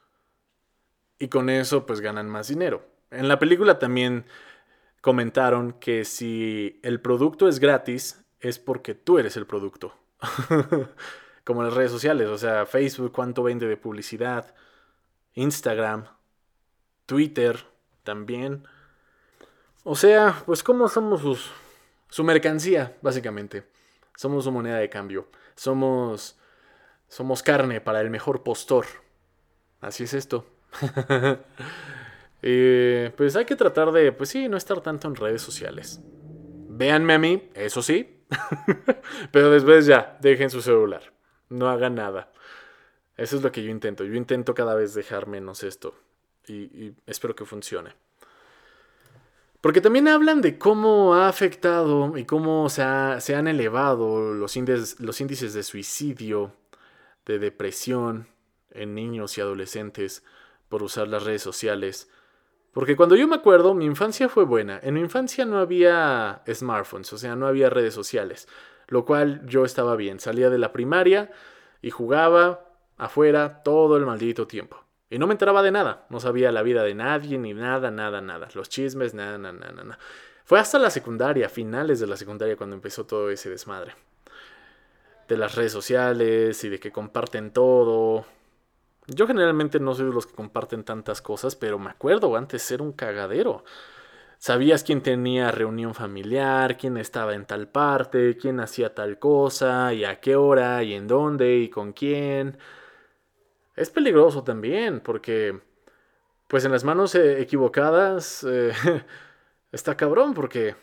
Y 1.17 1.27
con 1.27 1.49
eso 1.49 1.85
pues 1.85 2.01
ganan 2.01 2.29
más 2.29 2.47
dinero. 2.47 2.85
En 3.09 3.27
la 3.27 3.39
película 3.39 3.79
también 3.79 4.25
comentaron 5.01 5.73
que 5.73 6.05
si 6.05 6.79
el 6.83 7.01
producto 7.01 7.47
es 7.47 7.59
gratis, 7.59 8.23
es 8.39 8.59
porque 8.59 8.93
tú 8.93 9.17
eres 9.17 9.37
el 9.37 9.47
producto. 9.47 9.95
como 11.43 11.63
las 11.63 11.73
redes 11.73 11.91
sociales, 11.91 12.27
o 12.27 12.37
sea, 12.37 12.65
Facebook, 12.65 13.11
cuánto 13.11 13.43
vende 13.43 13.67
de 13.67 13.77
publicidad, 13.77 14.53
Instagram, 15.33 16.05
Twitter 17.05 17.65
también. 18.03 18.67
O 19.83 19.95
sea, 19.95 20.41
pues 20.45 20.63
cómo 20.63 20.87
somos 20.87 21.21
sus, 21.21 21.51
su 22.09 22.23
mercancía, 22.23 22.97
básicamente. 23.01 23.65
Somos 24.15 24.45
su 24.45 24.51
moneda 24.51 24.77
de 24.77 24.89
cambio. 24.89 25.27
Somos, 25.55 26.37
somos 27.07 27.43
carne 27.43 27.81
para 27.81 28.01
el 28.01 28.09
mejor 28.09 28.43
postor. 28.43 28.85
Así 29.81 30.03
es 30.03 30.13
esto. 30.13 30.45
Eh, 32.45 33.13
pues 33.15 33.37
hay 33.37 33.45
que 33.45 33.55
tratar 33.55 33.93
de, 33.93 34.11
pues 34.11 34.27
sí, 34.27 34.49
no 34.49 34.57
estar 34.57 34.81
tanto 34.81 35.07
en 35.07 35.15
redes 35.15 35.41
sociales. 35.41 36.01
Véanme 36.67 37.13
a 37.13 37.17
mí, 37.17 37.49
eso 37.53 37.81
sí, 37.81 38.12
Pero 39.31 39.51
después 39.51 39.85
ya, 39.85 40.17
dejen 40.21 40.49
su 40.49 40.61
celular. 40.61 41.13
No 41.49 41.69
hagan 41.69 41.95
nada. 41.95 42.31
Eso 43.17 43.37
es 43.37 43.43
lo 43.43 43.51
que 43.51 43.63
yo 43.63 43.69
intento. 43.69 44.03
Yo 44.03 44.15
intento 44.15 44.53
cada 44.53 44.75
vez 44.75 44.93
dejar 44.93 45.27
menos 45.27 45.63
esto. 45.63 45.95
Y, 46.47 46.93
espero 47.05 47.35
que 47.35 47.45
funcione. 47.45 47.93
Porque 49.61 49.81
también 49.81 50.07
hablan 50.07 50.41
de 50.41 50.57
cómo 50.57 51.15
ha 51.15 51.29
afectado 51.29 52.17
y 52.17 52.25
cómo 52.25 52.69
se, 52.69 52.81
han 52.81 53.47
elevado 53.47 54.33
los 54.33 54.55
los 54.99 55.21
índices 55.21 55.53
de 55.53 55.63
suicidio, 55.63 56.53
de 57.25 57.39
depresión 57.39 58.27
en 58.71 58.95
niños 58.95 59.37
y 59.37 59.41
adolescentes 59.41 60.23
por 60.67 60.83
usar 60.83 61.07
las 61.07 61.23
redes 61.23 61.41
sociales. 61.41 62.09
Porque 62.73 62.95
cuando 62.95 63.15
yo 63.15 63.27
me 63.27 63.35
acuerdo, 63.35 63.75
mi 63.75 63.85
infancia 63.85 64.27
fue 64.27 64.45
buena. 64.45 64.79
En 64.81 64.95
mi 64.95 64.99
infancia 64.99 65.45
no 65.45 65.59
había 65.59 66.41
smartphones, 66.51 67.13
o 67.13 67.17
sea, 67.17 67.35
no 67.35 67.47
había 67.47 67.69
redes 67.69 67.93
sociales. 67.93 68.47
Lo 68.87 69.05
cual 69.05 69.45
yo 69.45 69.63
estaba 69.63 69.95
bien. 69.95 70.19
Salía 70.19 70.49
de 70.49 70.57
la 70.57 70.73
primaria 70.73 71.31
y 71.81 71.91
jugaba 71.91 72.65
afuera 72.97 73.61
todo 73.63 73.97
el 73.97 74.05
maldito 74.05 74.47
tiempo. 74.47 74.83
Y 75.09 75.19
no 75.19 75.27
me 75.27 75.33
enteraba 75.33 75.61
de 75.61 75.71
nada, 75.71 76.07
no 76.09 76.19
sabía 76.19 76.51
la 76.51 76.63
vida 76.63 76.83
de 76.83 76.95
nadie, 76.95 77.37
ni 77.37 77.53
nada, 77.53 77.91
nada, 77.91 78.21
nada. 78.21 78.47
Los 78.55 78.69
chismes, 78.69 79.13
nada, 79.13 79.37
nada, 79.37 79.53
nada, 79.53 79.83
nada. 79.83 79.99
Fue 80.43 80.59
hasta 80.59 80.79
la 80.79 80.89
secundaria, 80.89 81.49
finales 81.49 81.99
de 81.99 82.07
la 82.07 82.17
secundaria, 82.17 82.57
cuando 82.57 82.75
empezó 82.75 83.05
todo 83.05 83.29
ese 83.29 83.51
desmadre. 83.51 83.93
De 85.27 85.37
las 85.37 85.53
redes 85.53 85.71
sociales 85.71 86.63
y 86.63 86.69
de 86.69 86.79
que 86.79 86.91
comparten 86.91 87.51
todo. 87.51 88.25
Yo 89.07 89.27
generalmente 89.27 89.79
no 89.79 89.93
soy 89.93 90.05
de 90.05 90.13
los 90.13 90.27
que 90.27 90.33
comparten 90.33 90.83
tantas 90.85 91.21
cosas, 91.21 91.55
pero 91.55 91.77
me 91.77 91.89
acuerdo 91.89 92.35
antes 92.37 92.69
era 92.71 92.83
un 92.83 92.93
cagadero. 92.93 93.63
Sabías 94.37 94.83
quién 94.83 95.01
tenía 95.01 95.51
reunión 95.51 95.93
familiar, 95.93 96.77
quién 96.77 96.97
estaba 96.97 97.33
en 97.35 97.45
tal 97.45 97.67
parte, 97.69 98.37
quién 98.37 98.59
hacía 98.59 98.93
tal 98.95 99.19
cosa, 99.19 99.93
y 99.93 100.05
a 100.05 100.19
qué 100.21 100.35
hora, 100.35 100.83
y 100.83 100.93
en 100.93 101.07
dónde, 101.07 101.57
y 101.57 101.69
con 101.69 101.93
quién. 101.93 102.57
Es 103.75 103.89
peligroso 103.89 104.43
también, 104.43 105.01
porque 105.01 105.59
pues 106.47 106.65
en 106.65 106.71
las 106.71 106.83
manos 106.83 107.15
eh, 107.15 107.41
equivocadas 107.41 108.45
eh, 108.49 108.73
está 109.71 109.97
cabrón, 109.97 110.33
porque 110.33 110.75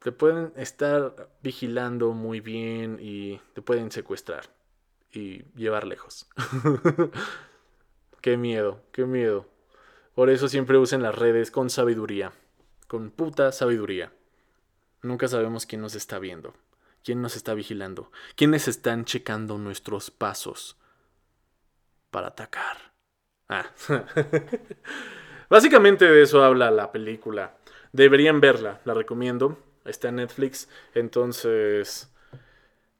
te 0.00 0.12
pueden 0.12 0.52
estar 0.56 1.30
vigilando 1.42 2.12
muy 2.12 2.40
bien 2.40 2.98
y 3.00 3.38
te 3.54 3.62
pueden 3.62 3.90
secuestrar 3.92 4.59
y 5.12 5.44
llevar 5.56 5.86
lejos. 5.86 6.28
qué 8.20 8.36
miedo, 8.36 8.82
qué 8.92 9.06
miedo. 9.06 9.46
Por 10.14 10.30
eso 10.30 10.48
siempre 10.48 10.78
usen 10.78 11.02
las 11.02 11.14
redes 11.14 11.50
con 11.50 11.70
sabiduría, 11.70 12.32
con 12.86 13.10
puta 13.10 13.52
sabiduría. 13.52 14.12
Nunca 15.02 15.28
sabemos 15.28 15.66
quién 15.66 15.80
nos 15.80 15.94
está 15.94 16.18
viendo, 16.18 16.54
quién 17.02 17.22
nos 17.22 17.36
está 17.36 17.54
vigilando, 17.54 18.10
quiénes 18.36 18.68
están 18.68 19.04
checando 19.04 19.56
nuestros 19.56 20.10
pasos 20.10 20.76
para 22.10 22.28
atacar. 22.28 22.92
Ah. 23.48 23.66
Básicamente 25.48 26.04
de 26.04 26.22
eso 26.22 26.44
habla 26.44 26.70
la 26.70 26.92
película. 26.92 27.56
Deberían 27.92 28.40
verla, 28.40 28.80
la 28.84 28.94
recomiendo. 28.94 29.58
Está 29.84 30.10
en 30.10 30.16
Netflix. 30.16 30.68
Entonces, 30.94 32.12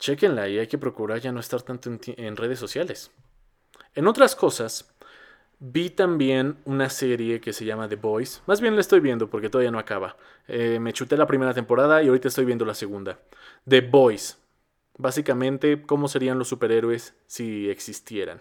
chequenla 0.00 0.48
y 0.48 0.58
hay 0.58 0.66
que 0.66 0.78
procurar 0.78 1.20
ya 1.20 1.30
no 1.30 1.38
estar 1.38 1.62
tanto 1.62 1.90
en, 2.04 2.36
redes 2.36 2.58
sociales. 2.58 3.12
En 3.94 4.08
otras 4.08 4.34
cosas, 4.34 4.92
vi 5.60 5.90
también 5.90 6.56
una 6.64 6.90
serie 6.90 7.40
que 7.40 7.52
se 7.52 7.64
llama 7.64 7.88
The 7.88 7.96
Boys. 7.96 8.42
Más 8.46 8.60
bien 8.60 8.74
la 8.74 8.80
estoy 8.80 8.98
viendo 8.98 9.30
porque 9.30 9.50
todavía 9.50 9.70
no 9.70 9.78
acaba. 9.78 10.16
Eh, 10.48 10.78
me 10.80 10.92
chuté 10.92 11.16
la 11.16 11.26
primera 11.26 11.54
temporada 11.54 12.02
y 12.02 12.08
ahorita 12.08 12.28
estoy 12.28 12.46
viendo 12.46 12.64
la 12.64 12.74
segunda. 12.74 13.20
The 13.68 13.82
Boys. 13.82 14.38
Básicamente, 14.96 15.82
¿cómo 15.82 16.08
serían 16.08 16.38
los 16.38 16.48
superhéroes 16.48 17.14
si 17.26 17.70
existieran? 17.70 18.40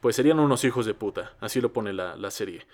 Pues 0.00 0.16
serían 0.16 0.40
unos 0.40 0.64
hijos 0.64 0.86
de 0.86 0.94
puta. 0.94 1.34
Así 1.40 1.60
lo 1.60 1.72
pone 1.72 1.92
la, 1.92 2.16
la 2.16 2.30
serie. 2.30 2.66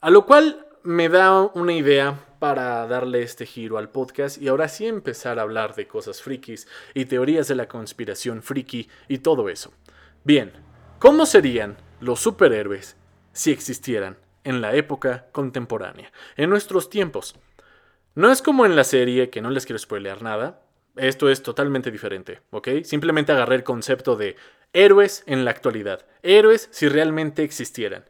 A 0.00 0.10
lo 0.10 0.26
cual 0.26 0.66
me 0.82 1.08
da 1.08 1.42
una 1.42 1.72
idea 1.72 2.18
para 2.38 2.86
darle 2.86 3.22
este 3.22 3.44
giro 3.44 3.76
al 3.76 3.90
podcast 3.90 4.40
y 4.40 4.48
ahora 4.48 4.68
sí 4.68 4.86
empezar 4.86 5.38
a 5.38 5.42
hablar 5.42 5.74
de 5.74 5.86
cosas 5.86 6.22
frikis 6.22 6.66
y 6.94 7.04
teorías 7.04 7.48
de 7.48 7.54
la 7.54 7.68
conspiración 7.68 8.42
friki 8.42 8.88
y 9.08 9.18
todo 9.18 9.48
eso. 9.48 9.72
Bien, 10.24 10.52
¿cómo 10.98 11.26
serían 11.26 11.76
los 12.00 12.20
superhéroes 12.20 12.96
si 13.32 13.52
existieran 13.52 14.16
en 14.44 14.62
la 14.62 14.74
época 14.74 15.26
contemporánea, 15.32 16.12
en 16.36 16.48
nuestros 16.48 16.88
tiempos? 16.88 17.34
No 18.14 18.32
es 18.32 18.40
como 18.40 18.64
en 18.64 18.74
la 18.74 18.84
serie, 18.84 19.28
que 19.28 19.42
no 19.42 19.50
les 19.50 19.66
quiero 19.66 19.78
spoilear 19.78 20.22
nada, 20.22 20.62
esto 20.96 21.28
es 21.28 21.42
totalmente 21.42 21.90
diferente, 21.90 22.40
¿ok? 22.50 22.68
Simplemente 22.84 23.32
agarré 23.32 23.56
el 23.56 23.64
concepto 23.64 24.16
de 24.16 24.36
héroes 24.72 25.22
en 25.26 25.44
la 25.44 25.50
actualidad, 25.50 26.06
héroes 26.22 26.68
si 26.72 26.88
realmente 26.88 27.44
existieran. 27.44 28.06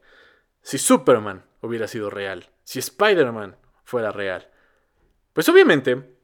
Si 0.63 0.79
Superman 0.79 1.45
hubiera 1.61 1.89
sido 1.89 2.11
real, 2.11 2.49
si 2.65 2.79
Spider-Man 2.79 3.57
fuera 3.85 4.13
real. 4.13 4.49
Pues 5.33 5.49
obviamente 5.49 6.17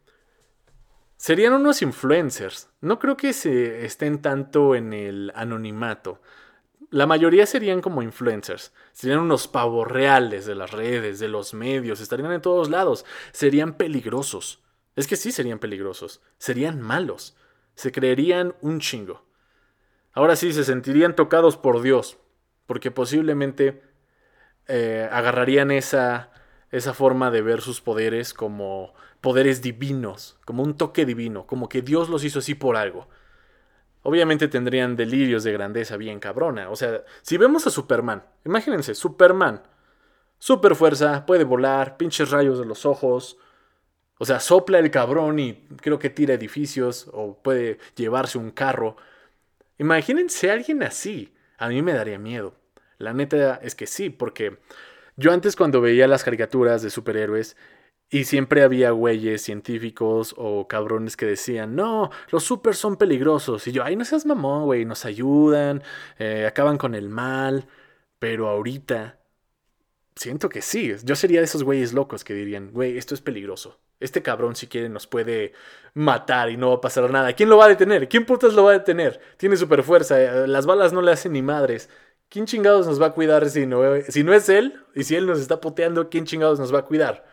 serían 1.16 1.52
unos 1.54 1.82
influencers. 1.82 2.68
No 2.80 2.98
creo 2.98 3.16
que 3.16 3.32
se 3.32 3.84
estén 3.84 4.20
tanto 4.20 4.74
en 4.74 4.92
el 4.92 5.32
anonimato. 5.34 6.20
La 6.90 7.06
mayoría 7.06 7.46
serían 7.46 7.80
como 7.80 8.02
influencers. 8.02 8.72
Serían 8.92 9.20
unos 9.20 9.48
pavos 9.48 9.88
reales 9.88 10.46
de 10.46 10.54
las 10.54 10.70
redes, 10.70 11.18
de 11.18 11.28
los 11.28 11.54
medios. 11.54 12.00
Estarían 12.00 12.32
en 12.32 12.42
todos 12.42 12.70
lados. 12.70 13.04
Serían 13.32 13.74
peligrosos. 13.74 14.62
Es 14.94 15.06
que 15.06 15.16
sí 15.16 15.32
serían 15.32 15.58
peligrosos. 15.58 16.22
Serían 16.38 16.80
malos. 16.80 17.36
Se 17.74 17.92
creerían 17.92 18.54
un 18.60 18.80
chingo. 18.80 19.24
Ahora 20.12 20.36
sí 20.36 20.52
se 20.52 20.64
sentirían 20.64 21.16
tocados 21.16 21.56
por 21.56 21.82
Dios. 21.82 22.18
Porque 22.66 22.90
posiblemente 22.90 23.82
eh, 24.68 25.08
agarrarían 25.10 25.70
esa, 25.70 26.30
esa 26.70 26.94
forma 26.94 27.30
de 27.30 27.42
ver 27.42 27.60
sus 27.60 27.80
poderes 27.80 28.34
como 28.34 28.94
poderes 29.20 29.62
divinos, 29.62 30.38
como 30.44 30.62
un 30.62 30.76
toque 30.76 31.04
divino, 31.04 31.46
como 31.46 31.68
que 31.68 31.82
Dios 31.82 32.08
los 32.08 32.24
hizo 32.24 32.40
así 32.40 32.54
por 32.54 32.76
algo. 32.76 33.08
Obviamente 34.02 34.46
tendrían 34.46 34.94
delirios 34.94 35.42
de 35.42 35.52
grandeza 35.52 35.96
bien 35.96 36.20
cabrona. 36.20 36.70
O 36.70 36.76
sea, 36.76 37.02
si 37.22 37.36
vemos 37.36 37.66
a 37.66 37.70
Superman, 37.70 38.24
imagínense, 38.44 38.94
Superman, 38.94 39.62
super 40.38 40.76
fuerza, 40.76 41.26
puede 41.26 41.44
volar, 41.44 41.96
pinches 41.96 42.30
rayos 42.30 42.58
de 42.58 42.66
los 42.66 42.86
ojos. 42.86 43.36
O 44.18 44.24
sea, 44.24 44.38
sopla 44.40 44.78
el 44.78 44.90
cabrón 44.90 45.38
y 45.40 45.54
creo 45.80 45.98
que 45.98 46.10
tira 46.10 46.34
edificios 46.34 47.10
o 47.12 47.42
puede 47.42 47.78
llevarse 47.96 48.38
un 48.38 48.50
carro. 48.50 48.96
Imagínense 49.78 50.50
a 50.50 50.54
alguien 50.54 50.82
así. 50.82 51.34
A 51.58 51.68
mí 51.68 51.82
me 51.82 51.92
daría 51.92 52.18
miedo. 52.18 52.54
La 52.98 53.12
neta 53.12 53.56
es 53.62 53.74
que 53.74 53.86
sí, 53.86 54.10
porque 54.10 54.58
yo 55.16 55.32
antes 55.32 55.56
cuando 55.56 55.80
veía 55.80 56.06
las 56.06 56.24
caricaturas 56.24 56.82
de 56.82 56.90
superhéroes 56.90 57.56
y 58.08 58.24
siempre 58.24 58.62
había 58.62 58.90
güeyes 58.92 59.42
científicos 59.42 60.34
o 60.36 60.68
cabrones 60.68 61.16
que 61.16 61.26
decían, 61.26 61.74
no, 61.74 62.10
los 62.30 62.44
super 62.44 62.74
son 62.74 62.96
peligrosos. 62.96 63.66
Y 63.66 63.72
yo, 63.72 63.82
ay, 63.84 63.96
no 63.96 64.04
seas 64.04 64.26
mamón, 64.26 64.64
güey, 64.64 64.84
nos 64.84 65.04
ayudan, 65.04 65.82
eh, 66.18 66.46
acaban 66.46 66.78
con 66.78 66.94
el 66.94 67.08
mal. 67.08 67.66
Pero 68.18 68.48
ahorita 68.48 69.18
siento 70.14 70.48
que 70.48 70.62
sí. 70.62 70.92
Yo 71.04 71.16
sería 71.16 71.40
de 71.40 71.44
esos 71.46 71.64
güeyes 71.64 71.92
locos 71.92 72.24
que 72.24 72.34
dirían, 72.34 72.70
güey, 72.72 72.96
esto 72.98 73.14
es 73.14 73.20
peligroso. 73.20 73.80
Este 73.98 74.22
cabrón, 74.22 74.56
si 74.56 74.66
quiere, 74.66 74.88
nos 74.88 75.06
puede 75.06 75.52
matar 75.94 76.50
y 76.50 76.56
no 76.56 76.70
va 76.70 76.76
a 76.76 76.80
pasar 76.80 77.10
nada. 77.10 77.32
¿Quién 77.32 77.48
lo 77.48 77.56
va 77.56 77.66
a 77.66 77.68
detener? 77.68 78.08
¿Quién 78.08 78.26
putas 78.26 78.54
lo 78.54 78.64
va 78.64 78.70
a 78.70 78.78
detener? 78.78 79.20
Tiene 79.36 79.56
super 79.56 79.82
fuerza, 79.82 80.20
eh, 80.20 80.46
las 80.46 80.66
balas 80.66 80.92
no 80.92 81.02
le 81.02 81.12
hacen 81.12 81.32
ni 81.32 81.42
madres. 81.42 81.88
¿Quién 82.28 82.46
chingados 82.46 82.86
nos 82.86 83.00
va 83.00 83.06
a 83.06 83.12
cuidar 83.12 83.48
si 83.48 83.66
no, 83.66 83.82
si 84.08 84.24
no 84.24 84.34
es 84.34 84.48
él? 84.48 84.82
Y 84.94 85.04
si 85.04 85.14
él 85.14 85.26
nos 85.26 85.38
está 85.38 85.60
poteando, 85.60 86.08
¿quién 86.08 86.26
chingados 86.26 86.58
nos 86.58 86.74
va 86.74 86.80
a 86.80 86.84
cuidar? 86.84 87.24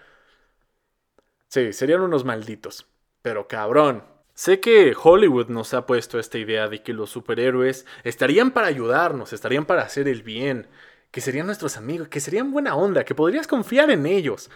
Sí, 1.47 1.73
serían 1.73 2.01
unos 2.01 2.25
malditos. 2.25 2.87
Pero 3.21 3.47
cabrón. 3.47 4.03
Sé 4.35 4.59
que 4.59 4.95
Hollywood 4.99 5.49
nos 5.49 5.75
ha 5.75 5.85
puesto 5.85 6.17
esta 6.17 6.39
idea 6.39 6.67
de 6.67 6.81
que 6.81 6.93
los 6.93 7.11
superhéroes 7.11 7.85
estarían 8.03 8.51
para 8.51 8.65
ayudarnos, 8.65 9.31
estarían 9.31 9.65
para 9.65 9.83
hacer 9.83 10.07
el 10.07 10.23
bien, 10.23 10.67
que 11.11 11.21
serían 11.21 11.45
nuestros 11.45 11.77
amigos, 11.77 12.07
que 12.07 12.19
serían 12.19 12.51
buena 12.51 12.75
onda, 12.75 13.03
que 13.05 13.13
podrías 13.13 13.45
confiar 13.45 13.91
en 13.91 14.07
ellos. 14.07 14.49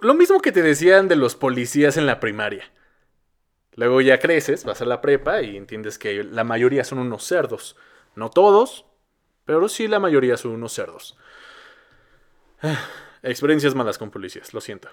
Lo 0.00 0.14
mismo 0.14 0.40
que 0.40 0.50
te 0.50 0.62
decían 0.62 1.06
de 1.06 1.14
los 1.14 1.36
policías 1.36 1.96
en 1.96 2.06
la 2.06 2.18
primaria. 2.18 2.64
Luego 3.76 4.00
ya 4.00 4.18
creces, 4.18 4.64
vas 4.64 4.82
a 4.82 4.84
la 4.84 5.00
prepa 5.00 5.42
y 5.42 5.56
entiendes 5.56 5.98
que 5.98 6.24
la 6.24 6.42
mayoría 6.42 6.82
son 6.82 6.98
unos 6.98 7.24
cerdos. 7.24 7.76
No 8.16 8.30
todos, 8.30 8.86
pero 9.44 9.68
sí 9.68 9.88
la 9.88 10.00
mayoría 10.00 10.36
son 10.36 10.52
unos 10.52 10.72
cerdos. 10.72 11.16
Experiencias 13.22 13.74
malas 13.74 13.98
con 13.98 14.10
policías, 14.10 14.52
lo 14.54 14.60
siento. 14.60 14.88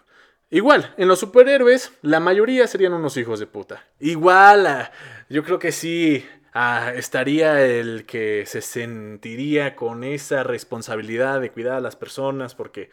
Igual, 0.50 0.93
en 0.98 1.08
los 1.08 1.20
superhéroes, 1.20 1.93
la 2.01 2.20
mayoría 2.20 2.67
serían 2.67 2.93
unos 2.93 3.15
hijos 3.15 3.39
de 3.39 3.48
puta. 3.48 3.86
Igual, 4.00 4.67
ah, 4.67 4.91
yo 5.29 5.43
creo 5.43 5.60
que 5.60 5.72
sí 5.72 6.25
ah, 6.53 6.91
estaría 6.93 7.65
el 7.65 8.05
que 8.05 8.46
se 8.46 8.62
sentiría 8.62 9.75
con 9.77 10.03
esa 10.03 10.43
responsabilidad 10.43 11.39
de 11.39 11.51
cuidar 11.51 11.75
a 11.75 11.81
las 11.81 11.96
personas, 11.96 12.53
porque, 12.53 12.89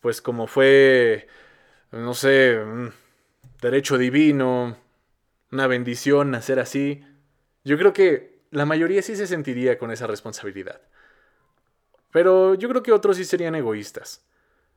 pues, 0.00 0.22
como 0.22 0.46
fue, 0.46 1.26
no 1.90 2.14
sé, 2.14 2.60
derecho 3.60 3.98
divino, 3.98 4.76
una 5.50 5.66
bendición 5.66 6.30
nacer 6.30 6.60
así, 6.60 7.04
yo 7.64 7.76
creo 7.78 7.92
que 7.92 8.31
la 8.52 8.66
mayoría 8.66 9.02
sí 9.02 9.16
se 9.16 9.26
sentiría 9.26 9.78
con 9.78 9.90
esa 9.90 10.06
responsabilidad. 10.06 10.80
Pero 12.12 12.54
yo 12.54 12.68
creo 12.68 12.82
que 12.82 12.92
otros 12.92 13.16
sí 13.16 13.24
serían 13.24 13.54
egoístas. 13.54 14.24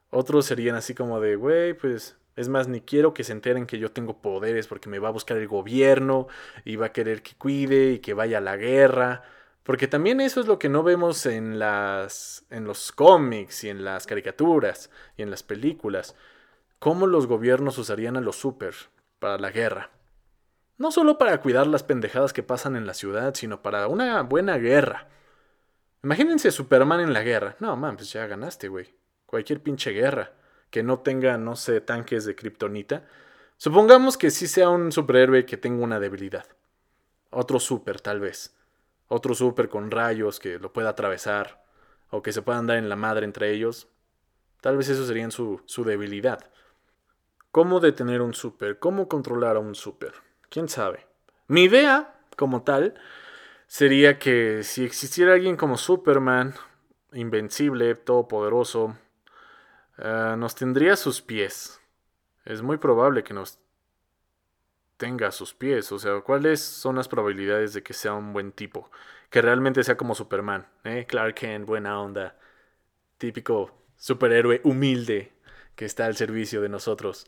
Otros 0.10 0.46
serían 0.46 0.76
así 0.76 0.96
como 0.96 1.20
de, 1.20 1.36
güey, 1.36 1.74
pues 1.74 2.18
es 2.38 2.50
más, 2.50 2.70
ni 2.70 2.82
quiero 2.82 3.14
que 3.14 3.26
se 3.26 3.34
enteren 3.34 3.66
que 3.68 3.78
yo 3.78 3.92
tengo 3.92 4.22
poderes 4.22 4.68
porque 4.68 4.90
me 4.90 5.00
va 5.00 5.10
a 5.10 5.12
buscar 5.12 5.38
el 5.38 5.48
gobierno 5.48 6.28
y 6.64 6.78
va 6.78 6.88
a 6.88 6.94
querer 6.94 7.22
que 7.22 7.36
cuide 7.36 7.92
y 7.94 8.00
que 8.00 8.14
vaya 8.14 8.38
a 8.38 8.42
la 8.42 8.56
guerra. 8.58 9.24
Porque 9.64 9.88
también 9.88 10.22
eso 10.22 10.40
es 10.40 10.48
lo 10.48 10.58
que 10.58 10.70
no 10.70 10.84
vemos 10.84 11.26
en 11.26 11.60
las 11.60 12.46
en 12.50 12.66
los 12.66 12.92
cómics 12.94 13.64
y 13.66 13.70
en 13.70 13.84
las 13.84 14.08
caricaturas 14.08 14.90
y 15.18 15.24
en 15.24 15.32
las 15.32 15.44
películas. 15.44 16.16
Cómo 16.80 17.08
los 17.08 17.28
gobiernos 17.28 17.78
usarían 17.78 18.18
a 18.18 18.22
los 18.22 18.38
super 18.38 18.76
para 19.20 19.38
la 19.38 19.52
guerra. 19.52 19.95
No 20.78 20.92
solo 20.92 21.18
para 21.18 21.40
cuidar 21.40 21.68
las 21.68 21.84
pendejadas 21.84 22.34
que 22.34 22.44
pasan 22.44 22.76
en 22.76 22.86
la 22.86 22.94
ciudad, 22.94 23.34
sino 23.34 23.62
para 23.62 23.88
una 23.88 24.22
buena 24.24 24.58
guerra. 24.58 25.08
Imagínense 26.04 26.52
Superman 26.52 27.00
en 27.00 27.14
la 27.14 27.24
guerra. 27.24 27.56
No, 27.60 27.76
man, 27.78 27.96
pues 27.96 28.12
ya 28.12 28.28
ganaste, 28.28 28.68
güey. 28.68 28.94
Cualquier 29.26 29.62
pinche 29.62 29.92
guerra 29.92 30.34
que 30.70 30.84
no 30.84 31.00
tenga, 31.00 31.38
no 31.38 31.56
sé, 31.56 31.80
tanques 31.80 32.26
de 32.26 32.36
kriptonita. 32.36 33.06
Supongamos 33.56 34.18
que 34.18 34.32
sí 34.32 34.48
sea 34.48 34.68
un 34.68 34.92
superhéroe 34.92 35.46
que 35.46 35.56
tenga 35.56 35.82
una 35.82 36.02
debilidad. 36.02 36.46
Otro 37.32 37.62
super, 37.62 38.02
tal 38.02 38.20
vez. 38.20 38.54
Otro 39.08 39.34
super 39.34 39.70
con 39.70 39.92
rayos 39.92 40.42
que 40.42 40.60
lo 40.60 40.74
pueda 40.74 40.90
atravesar. 40.90 41.64
O 42.10 42.22
que 42.22 42.34
se 42.34 42.42
puedan 42.42 42.68
dar 42.68 42.78
en 42.78 42.90
la 42.90 42.98
madre 42.98 43.24
entre 43.24 43.52
ellos. 43.52 43.88
Tal 44.60 44.76
vez 44.76 44.90
eso 44.90 45.06
sería 45.06 45.32
su, 45.32 45.62
su 45.66 45.86
debilidad. 45.86 46.52
¿Cómo 47.52 47.80
detener 47.80 48.22
un 48.22 48.34
super? 48.34 48.78
¿Cómo 48.78 49.08
controlar 49.08 49.56
a 49.56 49.60
un 49.60 49.76
super? 49.76 50.25
¿Quién 50.50 50.70
sabe? 50.70 51.06
Mi 51.48 51.64
idea, 51.64 52.16
como 52.38 52.64
tal, 52.64 52.96
sería 53.68 54.20
que 54.20 54.64
si 54.64 54.84
existiera 54.84 55.34
alguien 55.34 55.58
como 55.58 55.78
Superman, 55.78 56.56
invencible, 57.14 57.96
todopoderoso, 57.96 58.98
uh, 59.98 60.36
nos 60.38 60.56
tendría 60.56 60.94
a 60.94 60.98
sus 60.98 61.22
pies. 61.22 61.82
Es 62.46 62.62
muy 62.62 62.78
probable 62.78 63.24
que 63.24 63.34
nos 63.34 63.60
tenga 64.98 65.28
a 65.28 65.32
sus 65.32 65.54
pies. 65.54 65.92
O 65.92 66.00
sea, 66.00 66.22
¿cuáles 66.22 66.62
son 66.62 66.96
las 66.96 67.08
probabilidades 67.08 67.74
de 67.74 67.84
que 67.84 67.94
sea 67.94 68.14
un 68.14 68.34
buen 68.34 68.52
tipo? 68.52 68.92
Que 69.30 69.42
realmente 69.42 69.84
sea 69.84 69.98
como 69.98 70.16
Superman. 70.16 70.68
¿eh? 70.84 71.06
Clark 71.08 71.36
Kent, 71.36 71.66
buena 71.66 72.00
onda. 72.00 72.38
Típico 73.18 73.72
superhéroe 73.98 74.62
humilde 74.64 75.34
que 75.76 75.86
está 75.86 76.06
al 76.06 76.16
servicio 76.16 76.62
de 76.62 76.70
nosotros. 76.70 77.28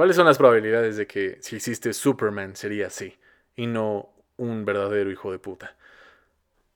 ¿Cuáles 0.00 0.16
son 0.16 0.24
las 0.24 0.38
probabilidades 0.38 0.96
de 0.96 1.06
que 1.06 1.36
si 1.42 1.56
existe 1.56 1.92
Superman 1.92 2.56
sería 2.56 2.86
así 2.86 3.18
y 3.54 3.66
no 3.66 4.08
un 4.38 4.64
verdadero 4.64 5.10
hijo 5.10 5.30
de 5.30 5.38
puta. 5.38 5.76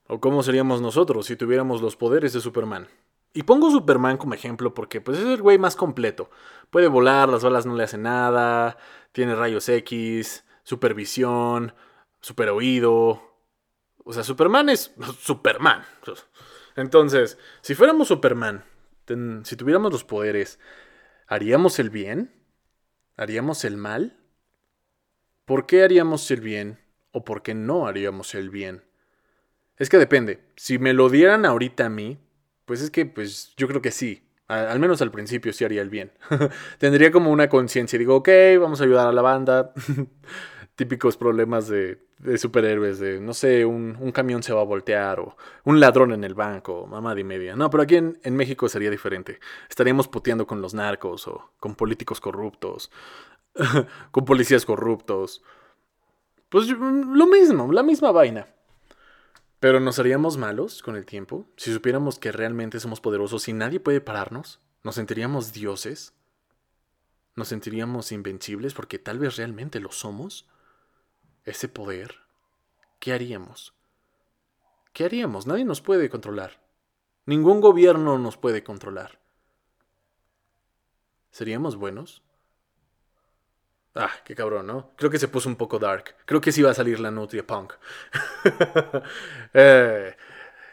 ¿O 0.09 0.21
cómo 0.21 0.43
seríamos 0.43 0.83
nosotros 0.83 1.25
si 1.25 1.35
tuviéramos 1.35 1.81
los 1.81 1.97
poderes 1.97 2.35
de 2.35 2.43
Superman? 2.43 2.87
Y 3.33 3.45
pongo 3.45 3.71
Superman 3.71 4.19
como 4.19 4.35
ejemplo 4.35 4.75
porque 4.75 5.01
pues 5.01 5.19
es 5.19 5.25
el 5.25 5.41
güey 5.41 5.57
más 5.57 5.75
completo. 5.75 6.29
Puede 6.69 6.87
volar, 6.87 7.31
las 7.31 7.43
balas 7.43 7.65
no 7.65 7.75
le 7.75 7.85
hacen 7.85 8.03
nada, 8.03 8.77
tiene 9.13 9.35
rayos 9.35 9.71
X, 9.71 10.45
supervisión, 10.63 11.73
super 12.21 12.51
oído. 12.51 13.23
O 14.05 14.13
sea, 14.13 14.23
Superman 14.23 14.69
es 14.69 14.93
Superman. 15.19 15.83
Entonces, 16.77 17.39
si 17.63 17.75
fuéramos 17.75 18.09
Superman, 18.09 18.65
si 19.45 19.57
tuviéramos 19.57 19.91
los 19.91 20.05
poderes, 20.05 20.59
¿haríamos 21.27 21.79
el 21.79 21.89
bien? 21.89 22.44
¿Haríamos 23.17 23.65
el 23.65 23.77
mal? 23.77 24.17
¿Por 25.45 25.67
qué 25.67 25.83
haríamos 25.83 26.31
el 26.31 26.41
bien 26.41 26.85
o 27.15 27.25
por 27.25 27.43
qué 27.43 27.55
no 27.55 27.87
haríamos 27.87 28.35
el 28.35 28.51
bien. 28.51 28.83
Es 29.79 29.89
que 29.89 29.99
depende. 29.99 30.41
Si 30.57 30.79
me 30.79 30.93
lo 30.93 31.09
dieran 31.09 31.47
ahorita 31.47 31.87
a 31.87 31.89
mí, 31.89 32.19
pues 32.65 32.83
es 32.83 32.91
que 32.91 33.07
pues 33.07 33.55
yo 33.57 33.69
creo 33.69 33.81
que 33.81 33.93
sí. 33.93 34.29
al 34.49 34.81
menos 34.81 35.01
al 35.01 35.13
principio 35.13 35.53
sí 35.53 35.65
haría 35.65 35.81
el 35.81 35.91
bien. 35.91 36.13
Tendría 36.79 37.13
como 37.13 37.31
una 37.31 37.49
conciencia. 37.49 37.99
Digo, 37.99 38.17
ok, 38.17 38.29
vamos 38.61 38.81
a 38.81 38.85
ayudar 38.85 39.07
a 39.07 39.13
la 39.13 39.23
banda. 39.23 39.73
Típicos 40.77 41.17
problemas 41.17 41.69
de, 41.69 42.01
superhéroes, 42.37 42.99
de 42.99 43.21
no 43.21 43.33
sé, 43.33 43.65
un, 43.65 44.11
camión 44.13 44.43
se 44.43 44.53
va 44.53 44.63
a 44.63 44.65
voltear 44.65 45.21
o 45.21 45.37
un 45.65 45.79
ladrón 45.79 46.13
en 46.13 46.25
el 46.25 46.35
banco, 46.35 46.87
mamá 46.87 47.15
de 47.15 47.23
media. 47.23 47.55
No, 47.55 47.71
pero 47.71 47.85
aquí 47.85 47.97
en, 47.97 48.19
en 48.23 48.35
México 48.35 48.69
sería 48.69 48.91
diferente. 48.91 49.39
Estaríamos 49.69 50.09
puteando 50.09 50.47
con 50.47 50.61
los 50.61 50.75
narcos 50.75 51.29
o 51.29 51.53
con 51.61 51.77
políticos 51.77 52.21
corruptos, 52.21 52.91
con 54.11 54.25
policías 54.25 54.67
corruptos 54.67 55.43
pues 56.55 56.69
mm, 56.69 57.15
lo 57.17 57.27
mismo, 57.27 57.73
la 57.73 57.83
misma 57.83 58.13
vaina. 58.13 58.47
Pero 59.59 59.81
¿nos 59.81 59.99
haríamos 59.99 60.37
malos 60.37 60.85
con 60.85 60.95
el 60.95 61.05
tiempo? 61.05 61.49
Si 61.57 61.73
supiéramos 61.73 62.21
que 62.21 62.31
realmente 62.31 62.79
somos 62.79 63.01
poderosos 63.01 63.49
y 63.49 63.53
nadie 63.53 63.81
puede 63.81 64.01
pararnos, 64.01 64.61
¿nos 64.85 64.95
sentiríamos 64.95 65.53
dioses? 65.53 66.15
¿Nos 67.35 67.49
sentiríamos 67.49 68.13
invencibles 68.13 68.73
porque 68.73 69.01
tal 69.01 69.19
vez 69.19 69.35
realmente 69.35 69.81
lo 69.81 69.91
somos? 69.91 70.49
¿Ese 71.45 71.69
poder? 71.69 72.17
¿Qué 72.99 73.13
haríamos? 73.13 73.75
¿Qué 74.93 75.05
haríamos? 75.05 75.47
Nadie 75.47 75.65
nos 75.65 75.81
puede 75.81 76.09
controlar. 76.09 76.61
Ningún 77.27 77.61
gobierno 77.61 78.19
nos 78.19 78.37
puede 78.37 78.63
controlar. 78.63 79.19
¿Seríamos 81.31 81.77
buenos? 81.77 82.23
Ah, 83.95 84.11
qué 84.25 84.35
cabrón, 84.35 84.67
¿no? 84.67 84.93
Creo 84.97 85.11
que 85.11 85.19
se 85.19 85.29
puso 85.29 85.49
un 85.49 85.57
poco 85.57 85.79
dark. 85.79 86.17
Creo 86.25 86.41
que 86.41 86.51
sí 86.51 86.63
va 86.63 86.71
a 86.71 86.75
salir 86.75 86.99
la 87.01 87.11
Nutria 87.11 87.47
Punk. 87.47 87.75
Eh, 89.57 90.17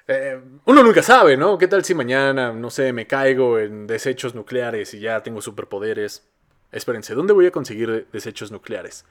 eh, 0.07 0.41
uno 0.65 0.81
nunca 0.81 1.03
sabe, 1.03 1.38
¿no? 1.38 1.55
¿Qué 1.57 1.67
tal 1.67 1.86
si 1.86 1.93
mañana, 1.93 2.51
no 2.51 2.71
sé, 2.71 2.91
me 2.93 3.05
caigo 3.05 3.60
en 3.60 3.86
desechos 3.86 4.34
nucleares 4.34 4.93
y 4.95 4.99
ya 4.99 5.21
tengo 5.21 5.39
superpoderes? 5.39 6.27
Espérense, 6.71 7.13
¿dónde 7.13 7.34
voy 7.34 7.45
a 7.45 7.51
conseguir 7.51 8.07
desechos 8.12 8.51
nucleares? 8.51 9.05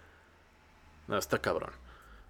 No, 1.10 1.18
está 1.18 1.40
cabrón. 1.40 1.72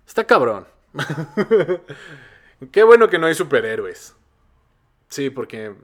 Está 0.06 0.26
cabrón. 0.26 0.66
Qué 2.72 2.82
bueno 2.82 3.10
que 3.10 3.18
no 3.18 3.26
hay 3.26 3.34
superhéroes. 3.34 4.16
Sí, 5.08 5.28
porque 5.28 5.76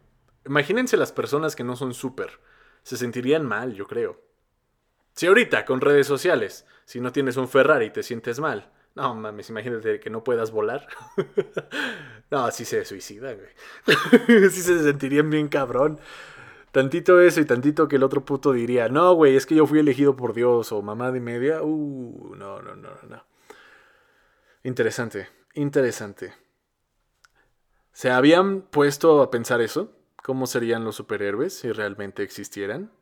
imagínense 0.47 0.97
las 0.97 1.13
personas 1.13 1.55
que 1.55 1.63
no 1.63 1.77
son 1.77 1.93
super. 1.93 2.41
Se 2.83 2.97
sentirían 2.97 3.45
mal, 3.45 3.75
yo 3.75 3.87
creo. 3.87 4.19
Si 5.13 5.27
ahorita 5.27 5.67
con 5.67 5.83
redes 5.83 6.07
sociales, 6.07 6.67
si 6.87 7.03
no 7.03 7.13
tienes 7.13 7.37
un 7.37 7.49
Ferrari 7.49 7.91
te 7.91 8.03
sientes 8.03 8.41
mal. 8.41 8.73
No 8.95 9.15
mames, 9.15 9.51
imagínate 9.51 10.01
que 10.01 10.09
no 10.09 10.25
puedas 10.25 10.51
volar. 10.51 10.89
no, 12.31 12.47
así 12.47 12.65
se 12.65 12.83
suicida, 12.87 13.35
güey. 13.35 14.49
sí 14.51 14.63
se 14.63 14.83
sentirían 14.83 15.29
bien 15.29 15.49
cabrón. 15.49 16.01
Tantito 16.77 17.23
eso 17.23 17.41
y 17.41 17.47
tantito 17.47 17.89
que 17.89 17.97
el 17.97 18.03
otro 18.03 18.23
puto 18.23 18.53
diría, 18.53 18.91
no, 18.91 19.15
güey, 19.15 19.35
es 19.35 19.47
que 19.47 19.55
yo 19.55 19.67
fui 19.67 19.79
elegido 19.79 20.15
por 20.15 20.35
Dios 20.35 20.73
o 20.73 20.83
mamá 20.83 21.11
de 21.11 21.21
media. 21.21 21.63
Uh, 21.63 22.35
no, 22.37 22.61
no, 22.61 22.77
no, 22.77 22.91
no. 23.09 23.25
Interesante, 24.63 25.27
interesante. 25.55 26.35
¿Se 27.93 28.11
habían 28.11 28.61
puesto 28.61 29.23
a 29.23 29.31
pensar 29.31 29.63
eso? 29.63 29.97
¿Cómo 30.23 30.47
serían 30.47 30.85
los 30.85 30.97
superhéroes 30.97 31.59
si 31.59 31.73
realmente 31.73 32.23
existieran? 32.23 32.93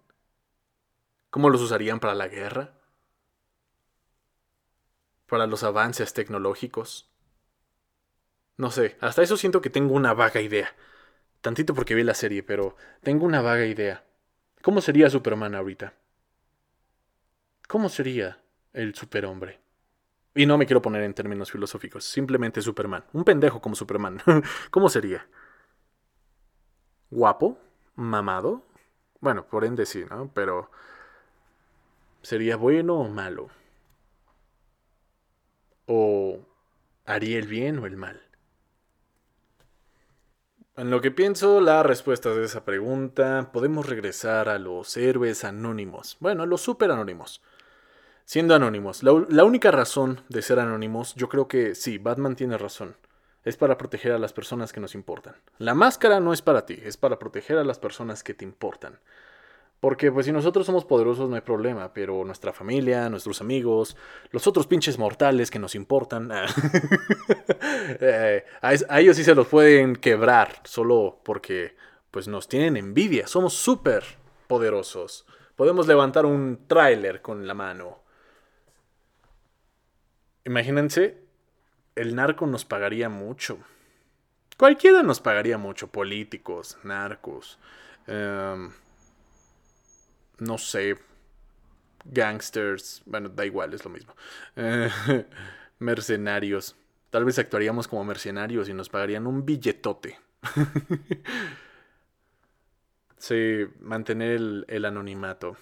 ¿Cómo 1.31 1.51
los 1.51 1.61
usarían 1.61 1.99
para 1.99 2.15
la 2.15 2.29
guerra? 2.29 2.75
¿Para 5.27 5.49
los 5.49 5.65
avances 5.65 6.15
tecnológicos? 6.15 7.11
No 8.57 8.71
sé, 8.71 8.97
hasta 9.01 9.23
eso 9.23 9.37
siento 9.37 9.61
que 9.61 9.71
tengo 9.71 9.95
una 9.95 10.15
vaga 10.15 10.41
idea. 10.41 10.73
Tantito 11.45 11.75
porque 11.75 11.95
vi 11.95 12.03
la 12.05 12.15
serie, 12.15 12.43
pero 12.43 12.75
tengo 13.03 13.27
una 13.27 13.43
vaga 13.43 13.67
idea. 13.67 14.03
¿Cómo 14.63 14.81
sería 14.81 15.11
Superman 15.11 15.55
ahorita? 15.55 15.93
¿Cómo 17.69 17.91
sería 17.91 18.41
el 18.73 18.95
superhombre? 18.95 19.61
Y 20.35 20.47
no 20.47 20.57
me 20.57 20.65
quiero 20.65 20.81
poner 20.81 21.03
en 21.03 21.13
términos 21.13 21.53
filosóficos, 21.53 22.07
simplemente 22.07 22.63
Superman. 22.63 23.05
Un 23.13 23.25
pendejo 23.25 23.61
como 23.61 23.75
Superman. 23.75 24.23
¿Cómo 24.71 24.89
sería? 24.89 25.29
¿Guapo? 27.11 27.59
¿Mamado? 27.95 28.63
Bueno, 29.21 29.47
por 29.47 29.67
ende 29.67 29.85
sí, 29.85 30.03
¿no? 30.09 30.31
Pero 30.33 30.71
¿Sería 32.23 32.57
bueno 32.57 32.95
o 32.95 33.09
malo? 33.11 33.51
¿O 35.85 36.39
haría 37.05 37.39
el 37.39 37.49
bien 37.49 37.81
o 37.81 37.85
el 37.85 37.99
mal? 37.99 38.23
En 40.77 40.91
lo 40.91 41.01
que 41.01 41.13
pienso, 41.13 41.61
la 41.61 41.85
respuesta 41.85 42.31
de 42.31 42.45
esa 42.45 42.65
pregunta, 42.65 43.51
podemos 43.53 43.89
regresar 43.89 44.49
a 44.49 44.59
los 44.59 44.97
héroes 44.97 45.45
anónimos. 45.45 46.17
Bueno, 46.19 46.43
a 46.43 46.47
los 46.47 46.63
super 46.63 46.91
anónimos. 46.91 47.41
Siendo 48.25 48.57
anónimos, 48.57 49.05
la, 49.05 49.25
la, 49.29 49.45
única 49.45 49.71
razón 49.71 50.23
de 50.29 50.43
ser 50.43 50.59
anónimos, 50.59 51.15
yo 51.15 51.29
creo 51.29 51.47
que 51.47 51.77
sí, 51.77 51.99
Batman 51.99 52.35
tiene 52.35 52.59
razón. 52.59 52.97
Es 53.45 53.57
para 53.57 53.79
proteger 53.79 54.11
a 54.11 54.19
las 54.19 54.33
personas 54.33 54.73
que 54.73 54.81
nos 54.81 54.97
importan. 54.97 55.37
La 55.59 55.75
máscara 55.75 56.19
no 56.19 56.33
es 56.33 56.43
para 56.43 56.67
ti, 56.67 56.81
es 56.83 56.97
para 56.97 57.21
proteger 57.21 57.57
a 57.57 57.65
las 57.65 57.79
personas 57.79 58.25
que 58.25 58.35
te 58.35 58.45
importan. 58.45 58.99
Porque 59.81 60.11
pues 60.11 60.25
si 60.27 60.33
nosotros 60.33 60.65
somos 60.65 60.85
poderosos 60.85 61.29
no 61.29 61.37
hay 61.37 61.43
problema, 61.43 61.93
pero 61.93 62.25
nuestra 62.25 62.53
familia, 62.53 63.11
nuestros 63.11 63.41
amigos, 63.41 63.97
los 64.31 64.47
otros 64.47 64.67
pinches 64.67 64.99
mortales 64.99 65.51
que 65.51 65.59
nos 65.59 65.75
importan, 65.75 66.31
eh, 68.01 68.45
a, 68.63 69.01
ellos 69.01 69.17
sí 69.17 69.25
se 69.25 69.35
los 69.35 69.47
pueden 69.47 69.97
quebrar, 69.97 70.61
solo 70.65 71.21
porque 71.23 71.77
pues 72.11 72.29
nos 72.29 72.49
tienen 72.49 72.77
envidia, 72.77 73.27
somos 73.27 73.55
súper 73.55 74.05
poderosos. 74.47 75.27
Podemos 75.57 75.87
levantar 75.87 76.27
un 76.27 76.67
tráiler 76.67 77.21
con 77.21 77.47
la 77.47 77.55
mano. 77.55 77.99
Imagínense, 80.45 81.25
el 81.95 82.15
narco 82.15 82.47
nos 82.47 82.65
pagaría 82.65 83.09
mucho. 83.09 83.59
Cualquiera 84.57 85.03
nos 85.03 85.21
pagaría 85.21 85.59
mucho, 85.59 85.89
políticos, 85.89 86.79
narcos. 86.85 87.59
Em, 88.07 88.71
no 90.39 90.59
sé, 90.59 90.97
gangsters, 92.05 93.03
bueno, 93.07 93.29
da 93.29 93.45
igual, 93.47 93.75
es 93.75 93.85
lo 93.85 93.91
mismo. 93.91 94.15
mercenarios. 95.79 96.77
Tal 97.11 97.25
vez 97.25 97.39
actuaríamos 97.39 97.89
como 97.89 98.05
mercenarios 98.05 98.69
y 98.69 98.75
nos 98.75 98.89
pagarían 98.89 99.27
un 99.27 99.45
billetote. 99.45 100.19
sí, 103.19 103.67
mantener 103.81 104.33
el, 104.33 104.65
el 104.69 104.85
anonimato. 104.85 105.57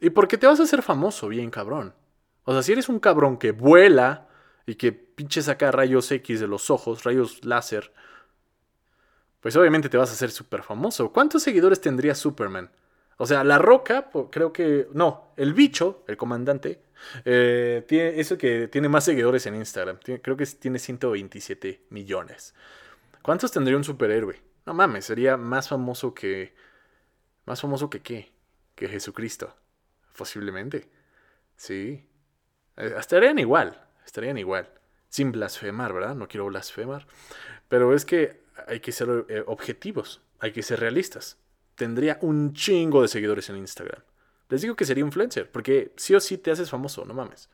¿Y 0.00 0.10
por 0.10 0.28
qué 0.28 0.36
te 0.36 0.46
vas 0.46 0.60
a 0.60 0.64
hacer 0.64 0.82
famoso, 0.82 1.28
bien 1.28 1.50
cabrón? 1.50 1.94
O 2.44 2.52
sea, 2.52 2.62
si 2.62 2.72
eres 2.72 2.88
un 2.88 2.98
cabrón 2.98 3.38
que 3.38 3.52
vuela 3.52 4.28
y 4.66 4.74
que 4.74 4.92
pinche 4.92 5.42
saca 5.42 5.70
rayos 5.70 6.10
X 6.10 6.40
de 6.40 6.48
los 6.48 6.70
ojos, 6.70 7.04
rayos 7.04 7.44
láser, 7.44 7.92
pues 9.40 9.56
obviamente 9.56 9.88
te 9.88 9.96
vas 9.96 10.10
a 10.10 10.14
hacer 10.14 10.30
súper 10.30 10.62
famoso. 10.62 11.12
¿Cuántos 11.12 11.42
seguidores 11.42 11.80
tendría 11.80 12.14
Superman? 12.14 12.70
O 13.22 13.26
sea, 13.26 13.44
La 13.44 13.56
Roca, 13.56 14.10
creo 14.32 14.52
que... 14.52 14.88
No, 14.94 15.32
el 15.36 15.54
bicho, 15.54 16.02
el 16.08 16.16
comandante, 16.16 16.82
eh, 17.24 17.84
tiene, 17.86 18.18
eso 18.18 18.36
que 18.36 18.66
tiene 18.66 18.88
más 18.88 19.04
seguidores 19.04 19.46
en 19.46 19.54
Instagram. 19.54 20.00
creo 20.20 20.36
que 20.36 20.44
tiene 20.44 20.80
127 20.80 21.86
millones. 21.90 22.52
¿Cuántos 23.22 23.52
tendría 23.52 23.76
un 23.76 23.84
superhéroe? 23.84 24.42
No 24.66 24.74
mames, 24.74 25.04
sería 25.04 25.36
más 25.36 25.68
famoso 25.68 26.12
que... 26.14 26.52
¿Más 27.44 27.60
famoso 27.60 27.88
que 27.88 28.02
qué? 28.02 28.32
Que 28.74 28.88
Jesucristo. 28.88 29.54
Posiblemente. 30.16 30.90
Sí. 31.54 32.04
Eh, 32.76 32.94
estarían 32.98 33.38
igual, 33.38 33.86
estarían 34.04 34.36
igual. 34.36 34.68
Sin 35.10 35.30
blasfemar, 35.30 35.92
¿verdad? 35.92 36.16
No 36.16 36.26
quiero 36.26 36.46
blasfemar. 36.46 37.06
Pero 37.68 37.94
es 37.94 38.04
que 38.04 38.42
hay 38.66 38.80
que 38.80 38.90
ser 38.90 39.26
eh, 39.28 39.44
objetivos, 39.46 40.22
hay 40.40 40.50
que 40.50 40.64
ser 40.64 40.80
realistas. 40.80 41.38
Tendría 41.82 42.16
un 42.20 42.52
chingo 42.52 43.02
de 43.02 43.08
seguidores 43.08 43.50
en 43.50 43.56
Instagram. 43.56 44.00
Les 44.48 44.62
digo 44.62 44.76
que 44.76 44.84
sería 44.84 45.04
influencer, 45.04 45.50
porque 45.50 45.92
sí 45.96 46.14
o 46.14 46.20
sí 46.20 46.38
te 46.38 46.52
haces 46.52 46.70
famoso, 46.70 47.04
no 47.04 47.12
mames. 47.12 47.50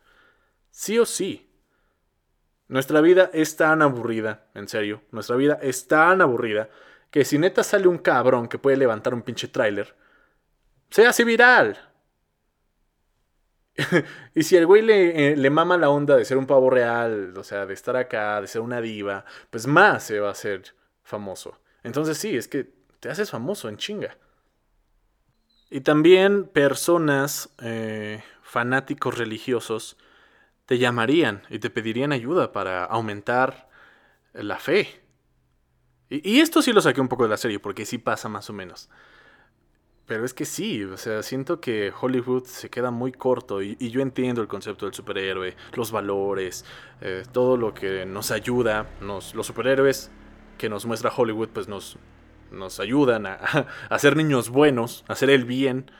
Sí 0.71 0.99
o 0.99 1.07
sí. 1.07 1.51
Nuestra 2.67 3.01
vida 3.01 3.31
es 3.33 3.57
tan 3.57 3.81
aburrida, 3.81 4.51
en 4.53 4.69
serio, 4.69 5.01
nuestra 5.13 5.37
vida 5.37 5.59
es 5.63 5.89
tan 5.89 6.21
aburrida 6.21 6.69
que 7.11 7.25
si 7.25 7.39
neta 7.39 7.65
sale 7.65 7.89
un 7.89 7.97
cabrón 7.97 8.49
que 8.49 8.59
puede 8.59 8.77
levantar 8.77 9.15
un 9.15 9.23
pinche 9.23 9.49
tráiler, 9.49 9.97
se 10.91 11.07
hace 11.07 11.25
viral. 11.25 11.91
y 14.35 14.43
si 14.43 14.57
el 14.57 14.67
güey 14.67 14.83
le, 14.83 15.33
eh, 15.33 15.37
le, 15.37 15.49
mama 15.49 15.79
la 15.79 15.89
onda 15.89 16.19
de 16.19 16.27
ser 16.27 16.37
un 16.37 16.47
pavo 16.47 16.69
real, 16.69 17.33
o 17.35 17.45
sea, 17.45 17.65
de 17.65 17.73
estar 17.73 17.97
acá, 17.97 18.43
de 18.43 18.47
ser 18.47 18.61
una 18.61 18.83
diva, 18.83 19.25
pues 19.49 19.67
más 19.67 20.03
se 20.03 20.21
va 20.21 20.29
a 20.29 20.33
hacer 20.33 20.75
famoso. 21.03 21.63
Entonces 21.83 22.19
sí, 22.19 22.37
es 22.37 22.47
que 22.47 22.77
te 23.01 23.11
haces 23.11 23.31
famoso 23.31 23.69
en 23.69 23.77
chinga. 23.77 24.17
Y 25.71 25.83
también 25.83 26.45
personas, 26.47 27.51
eh, 27.61 28.23
fanáticos 28.43 29.19
religiosos, 29.19 29.97
te 30.67 30.79
llamarían 30.79 31.43
y 31.51 31.59
te 31.59 31.71
pedirían 31.71 32.13
ayuda 32.13 32.53
para 32.53 32.85
aumentar 32.85 33.69
la 34.33 34.59
fe. 34.59 35.03
Y, 36.11 36.41
esto 36.41 36.63
sí 36.63 36.73
lo 36.73 36.81
saqué 36.81 37.01
un 37.01 37.09
poco 37.09 37.25
de 37.25 37.29
la 37.29 37.37
serie, 37.37 37.61
porque 37.61 37.85
sí 37.85 37.99
pasa 37.99 38.29
más 38.29 38.49
o 38.49 38.55
menos. 38.55 38.89
Pero 40.07 40.25
es 40.25 40.33
que 40.33 40.47
sí, 40.47 40.85
o 40.85 40.97
sea, 40.97 41.23
siento 41.23 41.61
que 41.61 41.93
Hollywood 41.99 42.45
se 42.45 42.71
queda 42.71 42.91
muy 42.91 43.13
corto 43.13 43.61
y, 43.61 43.77
yo 43.91 44.01
entiendo 44.01 44.41
el 44.41 44.49
concepto 44.49 44.87
del 44.87 44.95
superhéroe, 44.95 45.55
los 45.75 45.93
valores, 45.93 46.65
eh, 47.03 47.25
todo 47.31 47.59
lo 47.59 47.75
que 47.75 48.07
nos 48.07 48.31
ayuda, 48.31 48.89
los 49.03 49.47
superhéroes 49.47 50.11
que 50.57 50.71
nos 50.71 50.87
muestra 50.87 51.13
Hollywood, 51.15 51.51
pues 51.51 51.69
nos, 51.69 51.99
nos 52.51 52.81
ayudan 52.81 53.27
a, 53.27 53.35
a, 53.89 53.99
ser 53.99 54.17
niños 54.17 54.51
buenos, 54.51 55.05
a 55.09 55.13
hacer 55.13 55.31
el 55.31 55.45
bien. 55.45 55.91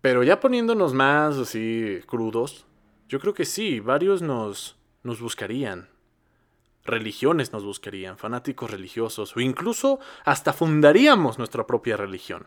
Pero 0.00 0.22
ya 0.22 0.40
poniéndonos 0.40 0.92
más 0.92 1.36
así 1.36 2.00
crudos, 2.06 2.66
yo 3.08 3.20
creo 3.20 3.34
que 3.34 3.44
sí, 3.44 3.80
varios 3.80 4.22
nos, 4.22 4.76
nos 5.02 5.20
buscarían. 5.20 5.88
Religiones 6.84 7.52
nos 7.52 7.64
buscarían, 7.64 8.18
fanáticos 8.18 8.70
religiosos, 8.70 9.36
o 9.36 9.40
incluso 9.40 10.00
hasta 10.24 10.52
fundaríamos 10.52 11.38
nuestra 11.38 11.66
propia 11.66 11.96
religión. 11.96 12.46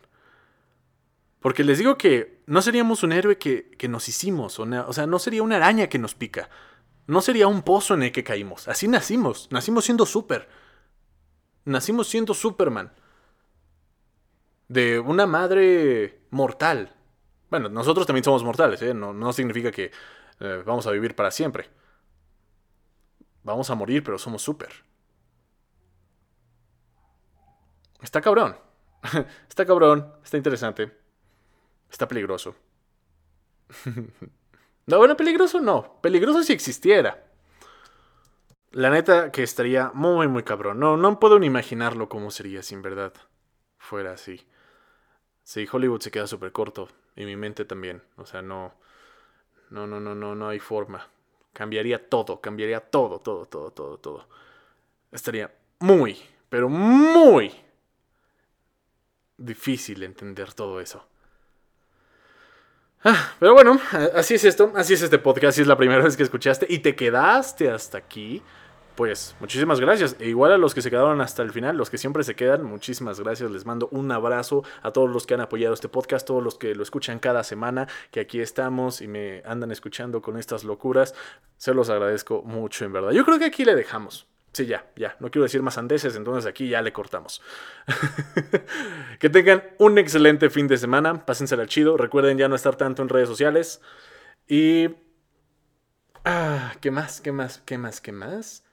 Porque 1.40 1.64
les 1.64 1.78
digo 1.78 1.98
que 1.98 2.42
no 2.46 2.62
seríamos 2.62 3.02
un 3.02 3.12
héroe 3.12 3.38
que, 3.38 3.70
que 3.70 3.88
nos 3.88 4.08
hicimos, 4.08 4.58
o 4.60 4.92
sea, 4.92 5.06
no 5.06 5.18
sería 5.18 5.42
una 5.42 5.56
araña 5.56 5.88
que 5.88 5.98
nos 5.98 6.14
pica, 6.14 6.50
no 7.08 7.22
sería 7.22 7.48
un 7.48 7.62
pozo 7.62 7.94
en 7.94 8.04
el 8.04 8.12
que 8.12 8.22
caímos. 8.22 8.68
Así 8.68 8.86
nacimos. 8.86 9.48
Nacimos 9.50 9.86
siendo 9.86 10.04
super. 10.04 10.48
Nacimos 11.68 12.08
siendo 12.08 12.32
Superman. 12.32 12.90
De 14.68 14.98
una 14.98 15.26
madre 15.26 16.22
mortal. 16.30 16.94
Bueno, 17.50 17.68
nosotros 17.68 18.06
también 18.06 18.24
somos 18.24 18.42
mortales, 18.42 18.80
¿eh? 18.80 18.94
no, 18.94 19.32
significa 19.34 19.70
que 19.70 19.90
eh, 20.40 20.62
vamos 20.64 20.86
a 20.86 20.90
vivir 20.92 21.14
para 21.14 21.30
siempre. 21.30 21.68
Vamos 23.42 23.68
a 23.68 23.74
morir, 23.74 24.02
pero 24.02 24.18
somos 24.18 24.40
super. 24.40 24.70
Está 28.00 28.22
cabrón. 28.22 28.56
está 29.48 29.66
cabrón. 29.66 30.10
Está 30.24 30.38
interesante. 30.38 30.96
Está 31.90 32.08
peligroso. 32.08 32.54
No, 34.86 34.96
bueno, 34.96 35.18
peligroso 35.18 35.60
no. 35.60 36.00
Peligroso 36.00 36.42
si 36.42 36.54
existiera. 36.54 37.27
La 38.78 38.90
neta 38.90 39.32
que 39.32 39.42
estaría 39.42 39.90
muy, 39.92 40.28
muy 40.28 40.44
cabrón. 40.44 40.78
No, 40.78 40.96
no 40.96 41.18
puedo 41.18 41.40
ni 41.40 41.46
imaginarlo 41.46 42.08
cómo 42.08 42.30
sería 42.30 42.62
si 42.62 42.76
en 42.76 42.82
verdad 42.82 43.12
fuera 43.76 44.12
así. 44.12 44.46
Sí, 45.42 45.66
Hollywood 45.68 46.00
se 46.00 46.12
queda 46.12 46.28
súper 46.28 46.52
corto. 46.52 46.88
Y 47.16 47.24
mi 47.24 47.34
mente 47.34 47.64
también. 47.64 48.04
O 48.14 48.24
sea, 48.24 48.40
no. 48.40 48.72
No, 49.70 49.88
no, 49.88 49.98
no, 49.98 50.14
no, 50.14 50.36
no 50.36 50.48
hay 50.48 50.60
forma. 50.60 51.08
Cambiaría 51.52 52.08
todo, 52.08 52.40
cambiaría 52.40 52.78
todo, 52.78 53.18
todo, 53.18 53.46
todo, 53.46 53.72
todo, 53.72 53.98
todo. 53.98 54.28
Estaría 55.10 55.52
muy, 55.80 56.16
pero 56.48 56.68
muy 56.68 57.52
difícil 59.36 60.04
entender 60.04 60.52
todo 60.52 60.80
eso. 60.80 61.04
Ah, 63.02 63.32
pero 63.40 63.54
bueno, 63.54 63.80
así 64.14 64.34
es 64.34 64.44
esto, 64.44 64.72
así 64.76 64.94
es 64.94 65.02
este 65.02 65.18
podcast, 65.18 65.56
si 65.56 65.62
es 65.62 65.68
la 65.68 65.76
primera 65.76 66.02
vez 66.02 66.16
que 66.16 66.22
escuchaste 66.22 66.66
y 66.68 66.78
te 66.78 66.94
quedaste 66.94 67.70
hasta 67.70 67.98
aquí, 67.98 68.42
pues 68.98 69.36
muchísimas 69.38 69.78
gracias. 69.78 70.16
E 70.18 70.26
igual 70.26 70.50
a 70.50 70.58
los 70.58 70.74
que 70.74 70.82
se 70.82 70.90
quedaron 70.90 71.20
hasta 71.20 71.44
el 71.44 71.52
final, 71.52 71.76
los 71.76 71.88
que 71.88 71.98
siempre 71.98 72.24
se 72.24 72.34
quedan, 72.34 72.64
muchísimas 72.64 73.20
gracias. 73.20 73.48
Les 73.48 73.64
mando 73.64 73.88
un 73.92 74.10
abrazo 74.10 74.64
a 74.82 74.90
todos 74.90 75.08
los 75.08 75.24
que 75.24 75.34
han 75.34 75.40
apoyado 75.40 75.72
este 75.72 75.88
podcast, 75.88 76.26
todos 76.26 76.42
los 76.42 76.56
que 76.56 76.74
lo 76.74 76.82
escuchan 76.82 77.20
cada 77.20 77.44
semana, 77.44 77.86
que 78.10 78.18
aquí 78.18 78.40
estamos 78.40 79.00
y 79.00 79.06
me 79.06 79.40
andan 79.46 79.70
escuchando 79.70 80.20
con 80.20 80.36
estas 80.36 80.64
locuras. 80.64 81.14
Se 81.58 81.74
los 81.74 81.90
agradezco 81.90 82.42
mucho, 82.42 82.84
en 82.86 82.92
verdad. 82.92 83.12
Yo 83.12 83.24
creo 83.24 83.38
que 83.38 83.44
aquí 83.44 83.64
le 83.64 83.76
dejamos. 83.76 84.26
Sí, 84.52 84.66
ya, 84.66 84.90
ya. 84.96 85.14
No 85.20 85.30
quiero 85.30 85.44
decir 85.44 85.62
más 85.62 85.78
andeses, 85.78 86.16
entonces 86.16 86.44
aquí 86.46 86.68
ya 86.68 86.82
le 86.82 86.92
cortamos. 86.92 87.40
que 89.20 89.30
tengan 89.30 89.62
un 89.78 89.98
excelente 89.98 90.50
fin 90.50 90.66
de 90.66 90.76
semana. 90.76 91.24
Pásensela 91.24 91.68
chido. 91.68 91.96
Recuerden 91.96 92.36
ya 92.36 92.48
no 92.48 92.56
estar 92.56 92.74
tanto 92.74 93.02
en 93.02 93.10
redes 93.10 93.28
sociales. 93.28 93.80
Y. 94.48 94.88
Ah, 96.24 96.72
¿qué 96.80 96.90
más? 96.90 97.20
¿Qué 97.20 97.30
más? 97.30 97.62
¿Qué 97.64 97.78
más? 97.78 98.00
¿Qué 98.00 98.10
más? 98.10 98.64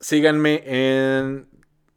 Síganme 0.00 0.62
en 0.64 1.48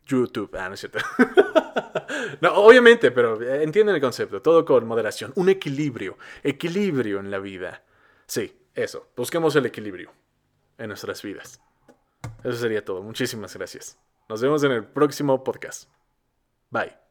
YouTube. 0.05 0.55
Ah, 0.57 0.67
no 0.67 0.75
es 0.75 0.79
cierto. 0.79 0.99
no, 2.41 2.53
obviamente, 2.55 3.11
pero 3.11 3.41
entienden 3.41 3.95
el 3.95 4.01
concepto. 4.01 4.41
Todo 4.41 4.65
con 4.65 4.85
moderación. 4.87 5.33
Un 5.35 5.49
equilibrio. 5.49 6.17
Equilibrio 6.43 7.19
en 7.19 7.31
la 7.31 7.39
vida. 7.39 7.83
Sí, 8.27 8.55
eso. 8.73 9.09
Busquemos 9.15 9.55
el 9.55 9.65
equilibrio 9.65 10.11
en 10.77 10.87
nuestras 10.89 11.21
vidas. 11.21 11.61
Eso 12.43 12.57
sería 12.57 12.83
todo. 12.83 13.01
Muchísimas 13.01 13.55
gracias. 13.55 13.97
Nos 14.29 14.41
vemos 14.41 14.63
en 14.63 14.71
el 14.71 14.85
próximo 14.85 15.43
podcast. 15.43 15.89
Bye. 16.69 17.04